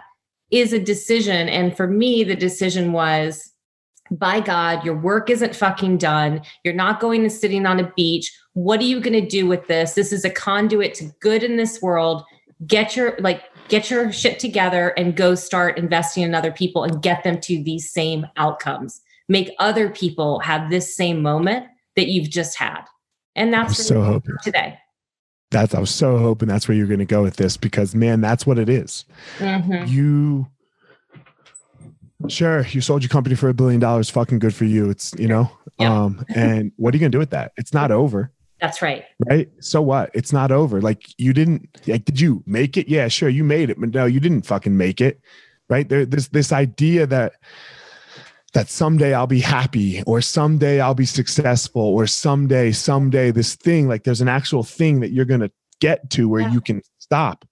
[0.52, 3.54] is a decision and for me the decision was
[4.12, 6.41] by god your work isn't fucking done.
[6.64, 8.36] You're not going to sitting on a beach.
[8.54, 9.94] What are you going to do with this?
[9.94, 12.24] This is a conduit to good in this world.
[12.68, 17.01] Get your like get your shit together and go start investing in other people and
[17.01, 19.01] get them to these same outcomes.
[19.30, 22.82] Make other people have this same moment that you've just had.
[23.36, 24.78] And that's so hoping today.
[25.51, 28.22] That's I was so hoping that's where you're going to go with this because man,
[28.22, 29.05] that's what it is.
[29.38, 29.86] Mm-hmm.
[29.88, 30.47] You
[32.28, 34.89] sure you sold your company for a billion dollars, fucking good for you.
[34.89, 36.03] It's you know, yeah.
[36.03, 37.53] um, and what are you going to do with that?
[37.57, 38.32] It's not over.
[38.64, 39.03] That's right.
[39.30, 39.49] Right.
[39.59, 40.09] So what?
[40.14, 40.80] It's not over.
[40.80, 42.88] Like you didn't like did you make it?
[42.88, 45.20] Yeah, sure, you made it, but no, you didn't fucking make it.
[45.70, 45.89] Right?
[45.89, 47.34] There, there's this idea that
[48.53, 53.89] that someday I'll be happy or someday I'll be successful or someday, someday this thing,
[53.89, 55.51] like there's an actual thing that you're gonna
[55.82, 56.53] get to where yeah.
[56.53, 57.43] you can stop.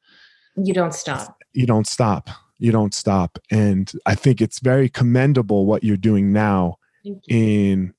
[0.55, 1.43] You don't stop.
[1.51, 2.29] You don't stop.
[2.57, 3.37] You don't stop.
[3.51, 6.77] And I think it's very commendable what you're doing now
[7.27, 7.93] in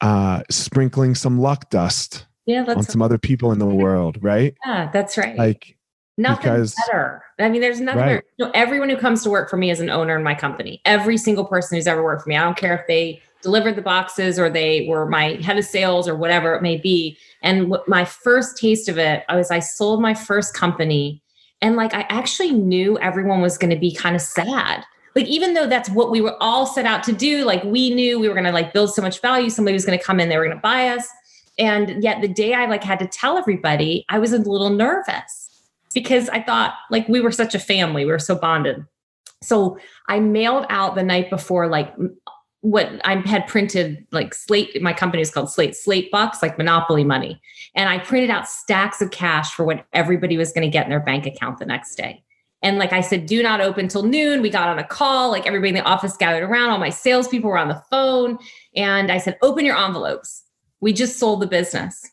[0.00, 4.54] uh, sprinkling some luck dust yeah, on some other people in the world, right?
[4.64, 5.36] Yeah, that's right.
[5.36, 5.76] Like
[6.16, 7.22] nothing because, better.
[7.38, 8.00] I mean, there's nothing.
[8.00, 8.22] Right.
[8.38, 10.80] You know, everyone who comes to work for me is an owner in my company.
[10.84, 12.36] Every single person who's ever worked for me.
[12.36, 16.08] I don't care if they delivered the boxes or they were my head of sales
[16.08, 17.16] or whatever it may be.
[17.42, 21.22] And my first taste of it, I was I sold my first company,
[21.60, 24.84] and like I actually knew everyone was going to be kind of sad
[25.18, 28.20] like even though that's what we were all set out to do like we knew
[28.20, 30.28] we were going to like build so much value somebody was going to come in
[30.28, 31.08] they were going to buy us
[31.58, 35.50] and yet the day i like had to tell everybody i was a little nervous
[35.92, 38.86] because i thought like we were such a family we were so bonded
[39.42, 41.92] so i mailed out the night before like
[42.60, 47.04] what I had printed like slate, my company is called Slate, Slate Bucks, like Monopoly
[47.04, 47.40] money.
[47.76, 50.90] And I printed out stacks of cash for what everybody was going to get in
[50.90, 52.24] their bank account the next day.
[52.62, 54.42] And like I said, do not open till noon.
[54.42, 56.70] We got on a call, like everybody in the office gathered around.
[56.70, 58.38] All my salespeople were on the phone.
[58.74, 60.42] And I said, open your envelopes.
[60.80, 62.10] We just sold the business.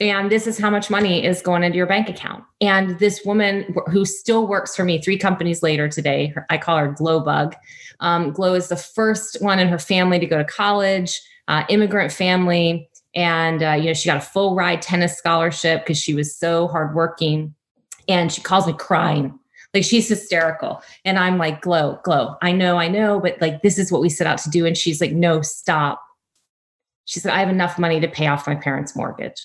[0.00, 2.42] And this is how much money is going into your bank account.
[2.60, 6.92] And this woman who still works for me three companies later today, I call her
[6.92, 7.54] Glowbug.
[8.00, 12.12] Um, Glow is the first one in her family to go to college, uh, immigrant
[12.12, 12.88] family.
[13.14, 16.66] And, uh, you know, she got a full ride tennis scholarship because she was so
[16.66, 17.54] hardworking.
[18.08, 19.38] And she calls me crying
[19.74, 20.82] like she's hysterical.
[21.04, 22.36] And I'm like, glow, glow.
[22.40, 24.64] I know, I know, but like this is what we set out to do.
[24.64, 26.00] And she's like, no, stop.
[27.04, 29.44] She said, I have enough money to pay off my parents' mortgage.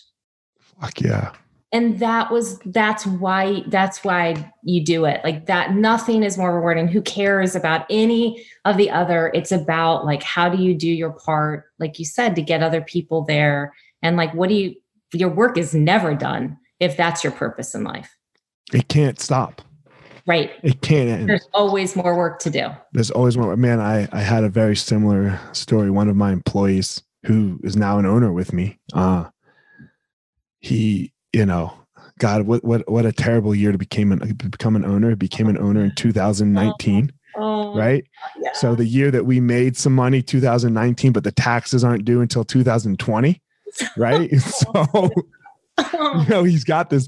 [0.80, 1.34] Fuck yeah.
[1.72, 5.22] And that was that's why that's why you do it.
[5.24, 6.88] Like that nothing is more rewarding.
[6.88, 9.30] Who cares about any of the other?
[9.36, 12.82] It's about like how do you do your part, like you said, to get other
[12.82, 13.74] people there.
[14.02, 14.76] And like what do you
[15.14, 18.16] your work is never done if that's your purpose in life.
[18.74, 19.62] It can't stop.
[20.30, 20.52] Right.
[20.62, 21.28] It can't end.
[21.28, 22.68] There's always more work to do.
[22.94, 23.58] There's always more.
[23.58, 25.90] Man, I, I had a very similar story.
[25.90, 29.26] One of my employees who is now an owner with me, uh,
[30.60, 31.74] he, you know,
[32.20, 35.16] God, what, what, what a terrible year to become an, become an owner.
[35.16, 37.12] Became an owner in 2019.
[37.36, 38.06] Oh, right.
[38.40, 38.52] Yeah.
[38.54, 42.44] So the year that we made some money, 2019, but the taxes aren't due until
[42.44, 43.42] 2020.
[43.98, 44.32] Right.
[44.40, 45.10] so,
[45.94, 47.08] you know, he's got this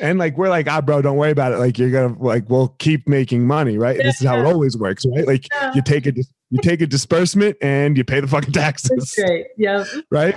[0.00, 1.58] and like we're like, ah, bro, don't worry about it.
[1.58, 3.96] Like you're gonna like we'll keep making money, right?
[3.96, 4.04] Yeah.
[4.04, 5.26] This is how it always works, right?
[5.26, 5.72] Like yeah.
[5.74, 6.12] you take a
[6.50, 9.14] you take a disbursement and you pay the fucking taxes.
[9.22, 9.46] Right.
[9.56, 9.84] Yeah.
[10.10, 10.36] Right.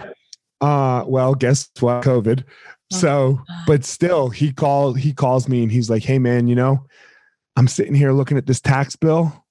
[0.61, 2.03] Uh well, guess what?
[2.03, 2.43] COVID.
[2.43, 2.97] Oh.
[2.97, 6.85] So, but still he called he calls me and he's like, Hey man, you know,
[7.55, 9.45] I'm sitting here looking at this tax bill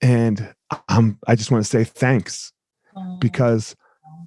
[0.00, 0.54] and
[0.88, 2.52] I'm I just want to say thanks
[2.96, 3.18] oh.
[3.20, 3.76] because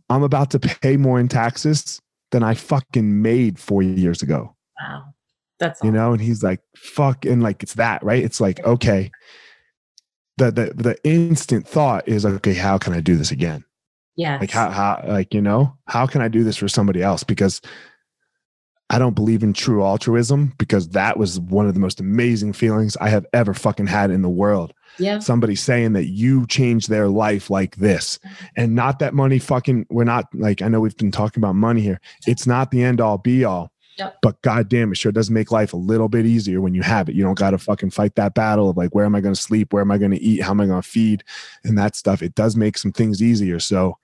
[0.10, 2.02] I'm about to pay more in taxes
[2.32, 4.56] than I fucking made four years ago.
[4.80, 5.06] Wow.
[5.60, 8.24] That's you know, and he's like, fuck, and like it's that, right?
[8.24, 9.12] It's like, okay.
[10.38, 13.66] The the the instant thought is okay, how can I do this again?
[14.16, 14.38] Yeah.
[14.40, 17.24] Like how how like, you know, how can I do this for somebody else?
[17.26, 17.62] Because
[18.90, 22.98] I don't believe in true altruism because that was one of the most amazing feelings
[22.98, 24.74] I have ever fucking had in the world.
[24.98, 25.20] Yeah.
[25.20, 28.18] Somebody saying that you changed their life like this.
[28.58, 31.82] And not that money fucking, we're not like, I know we've been talking about money
[31.82, 32.02] here.
[32.26, 33.72] It's not the end all be all.
[34.00, 34.18] Yep.
[34.22, 37.16] But goddamn, it sure does make life a little bit easier when you have it.
[37.16, 39.42] You don't got to fucking fight that battle of like, where am I going to
[39.42, 39.74] sleep?
[39.74, 40.42] Where am I going to eat?
[40.42, 41.24] How am I going to feed?
[41.64, 42.22] And that stuff.
[42.22, 43.60] It does make some things easier.
[43.60, 43.98] So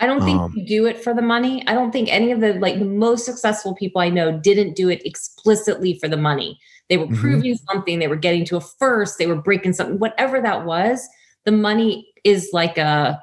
[0.00, 1.66] I don't think um, you do it for the money.
[1.66, 4.88] I don't think any of the like the most successful people I know didn't do
[4.88, 6.58] it explicitly for the money.
[6.88, 7.20] They were mm-hmm.
[7.20, 7.72] proving mm-hmm.
[7.72, 7.98] something.
[7.98, 9.18] They were getting to a first.
[9.18, 9.98] They were breaking something.
[9.98, 11.06] Whatever that was,
[11.44, 13.20] the money is like a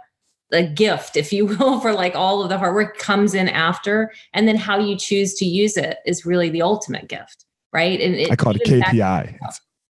[0.55, 4.11] a gift, if you will, for like all of the hard work comes in after.
[4.33, 7.99] And then how you choose to use it is really the ultimate gift, right?
[7.99, 9.37] And it, I call it a KPI.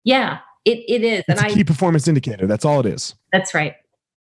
[0.03, 1.24] yeah, it, it is.
[1.28, 2.47] It's and a key performance indicator.
[2.47, 3.16] That's all it is.
[3.32, 3.76] That's right.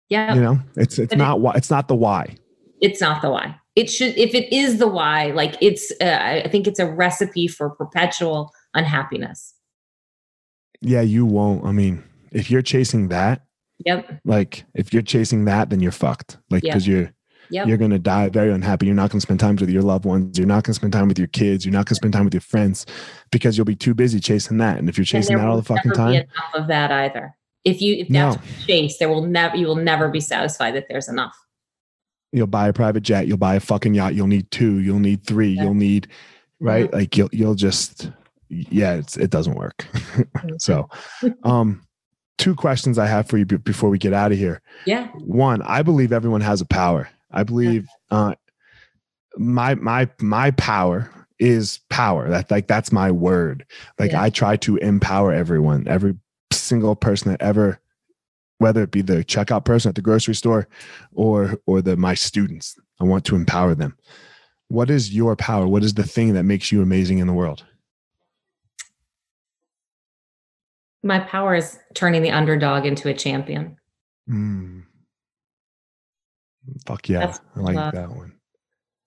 [0.08, 0.34] Yeah.
[0.34, 2.36] You know, it's it's but not it, why it's not the why.
[2.80, 3.58] It's not the why.
[3.74, 7.48] It should if it is the why, like it's uh, I think it's a recipe
[7.48, 9.54] for perpetual unhappiness.
[10.80, 11.64] Yeah, you won't.
[11.64, 13.46] I mean, if you're chasing that,
[13.84, 14.20] Yep.
[14.24, 16.38] Like if you're chasing that, then you're fucked.
[16.50, 16.94] Like because yep.
[16.96, 17.12] you're
[17.50, 17.68] yep.
[17.68, 18.86] you're gonna die very unhappy.
[18.86, 20.38] You're not gonna spend time with your loved ones.
[20.38, 21.64] You're not gonna spend time with your kids.
[21.64, 22.86] You're not gonna spend time with your friends
[23.30, 24.78] because you'll be too busy chasing that.
[24.78, 27.36] And if you're chasing that all the fucking time, enough of that either.
[27.64, 28.42] If you if that's no.
[28.66, 31.36] chase, there will never you will never be satisfied that there's enough.
[32.32, 33.26] You'll buy a private jet.
[33.26, 34.14] You'll buy a fucking yacht.
[34.14, 34.80] You'll need two.
[34.80, 35.50] You'll need three.
[35.50, 35.64] Yeah.
[35.64, 36.08] You'll need
[36.60, 36.86] right.
[36.86, 36.96] Mm-hmm.
[36.96, 38.10] Like you'll you'll just
[38.48, 38.94] yeah.
[38.94, 39.86] It's it doesn't work.
[40.58, 40.88] so,
[41.44, 41.86] um
[42.38, 44.60] two questions I have for you before we get out of here.
[44.86, 45.08] Yeah.
[45.08, 47.08] One, I believe everyone has a power.
[47.30, 48.34] I believe uh,
[49.36, 52.28] my my my power is power.
[52.28, 53.66] That like that's my word.
[53.98, 54.22] Like yeah.
[54.22, 56.16] I try to empower everyone, every
[56.52, 57.80] single person that ever,
[58.58, 60.68] whether it be the checkout person at the grocery store,
[61.12, 62.76] or or the my students.
[63.00, 63.96] I want to empower them.
[64.68, 65.66] What is your power?
[65.66, 67.64] What is the thing that makes you amazing in the world?
[71.04, 73.76] My power is turning the underdog into a champion.
[74.28, 74.84] Mm.
[76.86, 77.20] Fuck yeah.
[77.20, 77.94] That's I like love.
[77.94, 78.32] that one.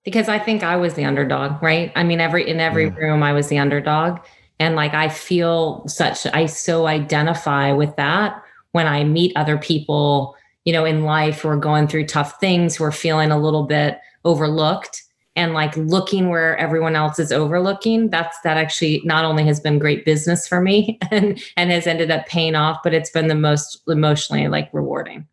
[0.06, 1.92] Because I think I was the underdog, right?
[1.96, 2.96] I mean, every in every yeah.
[2.96, 4.20] room I was the underdog.
[4.60, 8.42] And like I feel such I so identify with that
[8.72, 10.36] when I meet other people,
[10.66, 13.64] you know, in life who are going through tough things, who are feeling a little
[13.64, 15.04] bit overlooked
[15.38, 19.80] and like looking where everyone else is overlooking that's that actually not only has been
[19.80, 23.36] great business for me and and has ended up paying off but it's been the
[23.36, 25.26] most emotionally like rewarding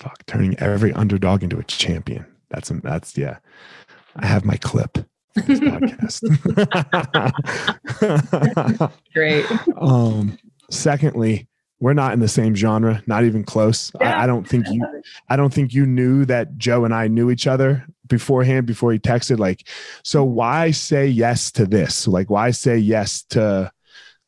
[0.00, 2.26] Fuck, turning every underdog into a champion.
[2.50, 3.38] That's that's yeah.
[4.16, 4.98] I have my clip.
[5.34, 6.20] This podcast.
[9.14, 9.46] Great.
[9.76, 10.36] um,
[10.70, 11.48] secondly,
[11.80, 13.92] we're not in the same genre, not even close.
[14.00, 14.84] I, I, don't think you
[15.28, 18.98] I don't think you knew that Joe and I knew each other beforehand before he
[18.98, 19.38] texted.
[19.38, 19.68] Like,
[20.02, 22.06] so why say yes to this?
[22.06, 23.72] Like, why say yes to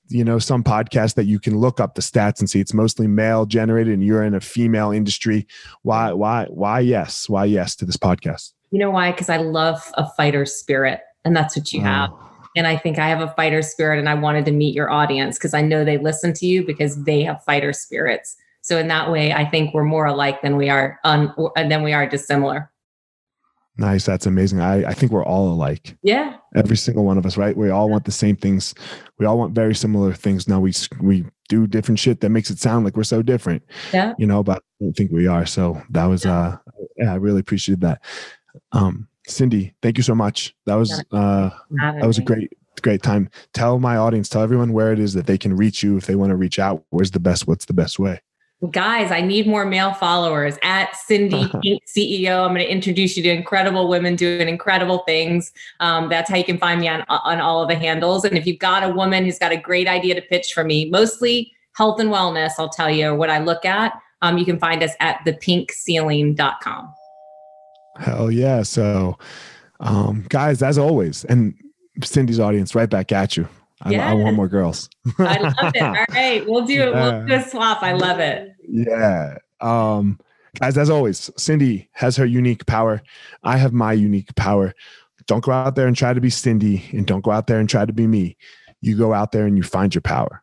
[0.09, 3.09] you know some podcast that you can look up the stats and see it's mostly
[3.09, 5.49] male generated and you're in a female industry
[5.83, 9.83] why why why yes why yes to this podcast you know why because i love
[9.95, 11.87] a fighter spirit and that's what you mm.
[11.87, 12.27] have oh.
[12.57, 15.37] And I think I have a fighter spirit and I wanted to meet your audience
[15.37, 18.35] because I know they listen to you because they have fighter spirits.
[18.63, 21.93] So in that way, I think we're more alike than we are un, than we
[21.93, 22.73] are dissimilar.
[23.79, 24.07] Nice.
[24.07, 24.61] That's amazing.
[24.61, 25.97] I, I think we're all alike.
[26.03, 26.37] Yeah.
[26.55, 27.57] Every single one of us, right?
[27.57, 28.75] We all want the same things.
[29.19, 30.49] We all want very similar things.
[30.49, 33.63] Now we we do different shit that makes it sound like we're so different.
[33.93, 34.15] Yeah.
[34.19, 35.45] You know, but I don't think we are.
[35.45, 36.39] So that was yeah.
[36.39, 36.57] uh
[36.97, 38.03] yeah, I really appreciated that.
[38.73, 40.55] Um Cindy, thank you so much.
[40.67, 42.53] That was uh, that was a great
[42.83, 43.29] great time.
[43.53, 46.15] Tell my audience, tell everyone where it is that they can reach you if they
[46.15, 46.85] want to reach out.
[46.91, 47.47] Where's the best?
[47.47, 48.21] What's the best way?
[48.71, 52.43] Guys, I need more male followers at Cindy Pink CEO.
[52.43, 55.53] I'm going to introduce you to incredible women doing incredible things.
[55.81, 58.25] Um, that's how you can find me on on all of the handles.
[58.25, 60.89] And if you've got a woman who's got a great idea to pitch for me,
[60.89, 63.93] mostly health and wellness, I'll tell you what I look at.
[64.23, 66.95] Um, you can find us at thepinkceiling.com.
[67.99, 68.63] Hell yeah.
[68.63, 69.19] So,
[69.81, 71.55] um, guys, as always, and
[72.03, 73.47] Cindy's audience, right back at you.
[73.83, 74.89] I, I want more girls.
[75.19, 75.83] I love it.
[75.83, 76.47] All right.
[76.47, 76.95] We'll do it.
[76.95, 77.83] We'll do a swap.
[77.83, 78.51] I love it.
[78.67, 79.37] Yeah.
[79.61, 80.19] Um,
[80.59, 83.03] guys, as always, Cindy has her unique power.
[83.43, 84.75] I have my unique power.
[85.27, 87.69] Don't go out there and try to be Cindy, and don't go out there and
[87.69, 88.37] try to be me.
[88.81, 90.43] You go out there and you find your power.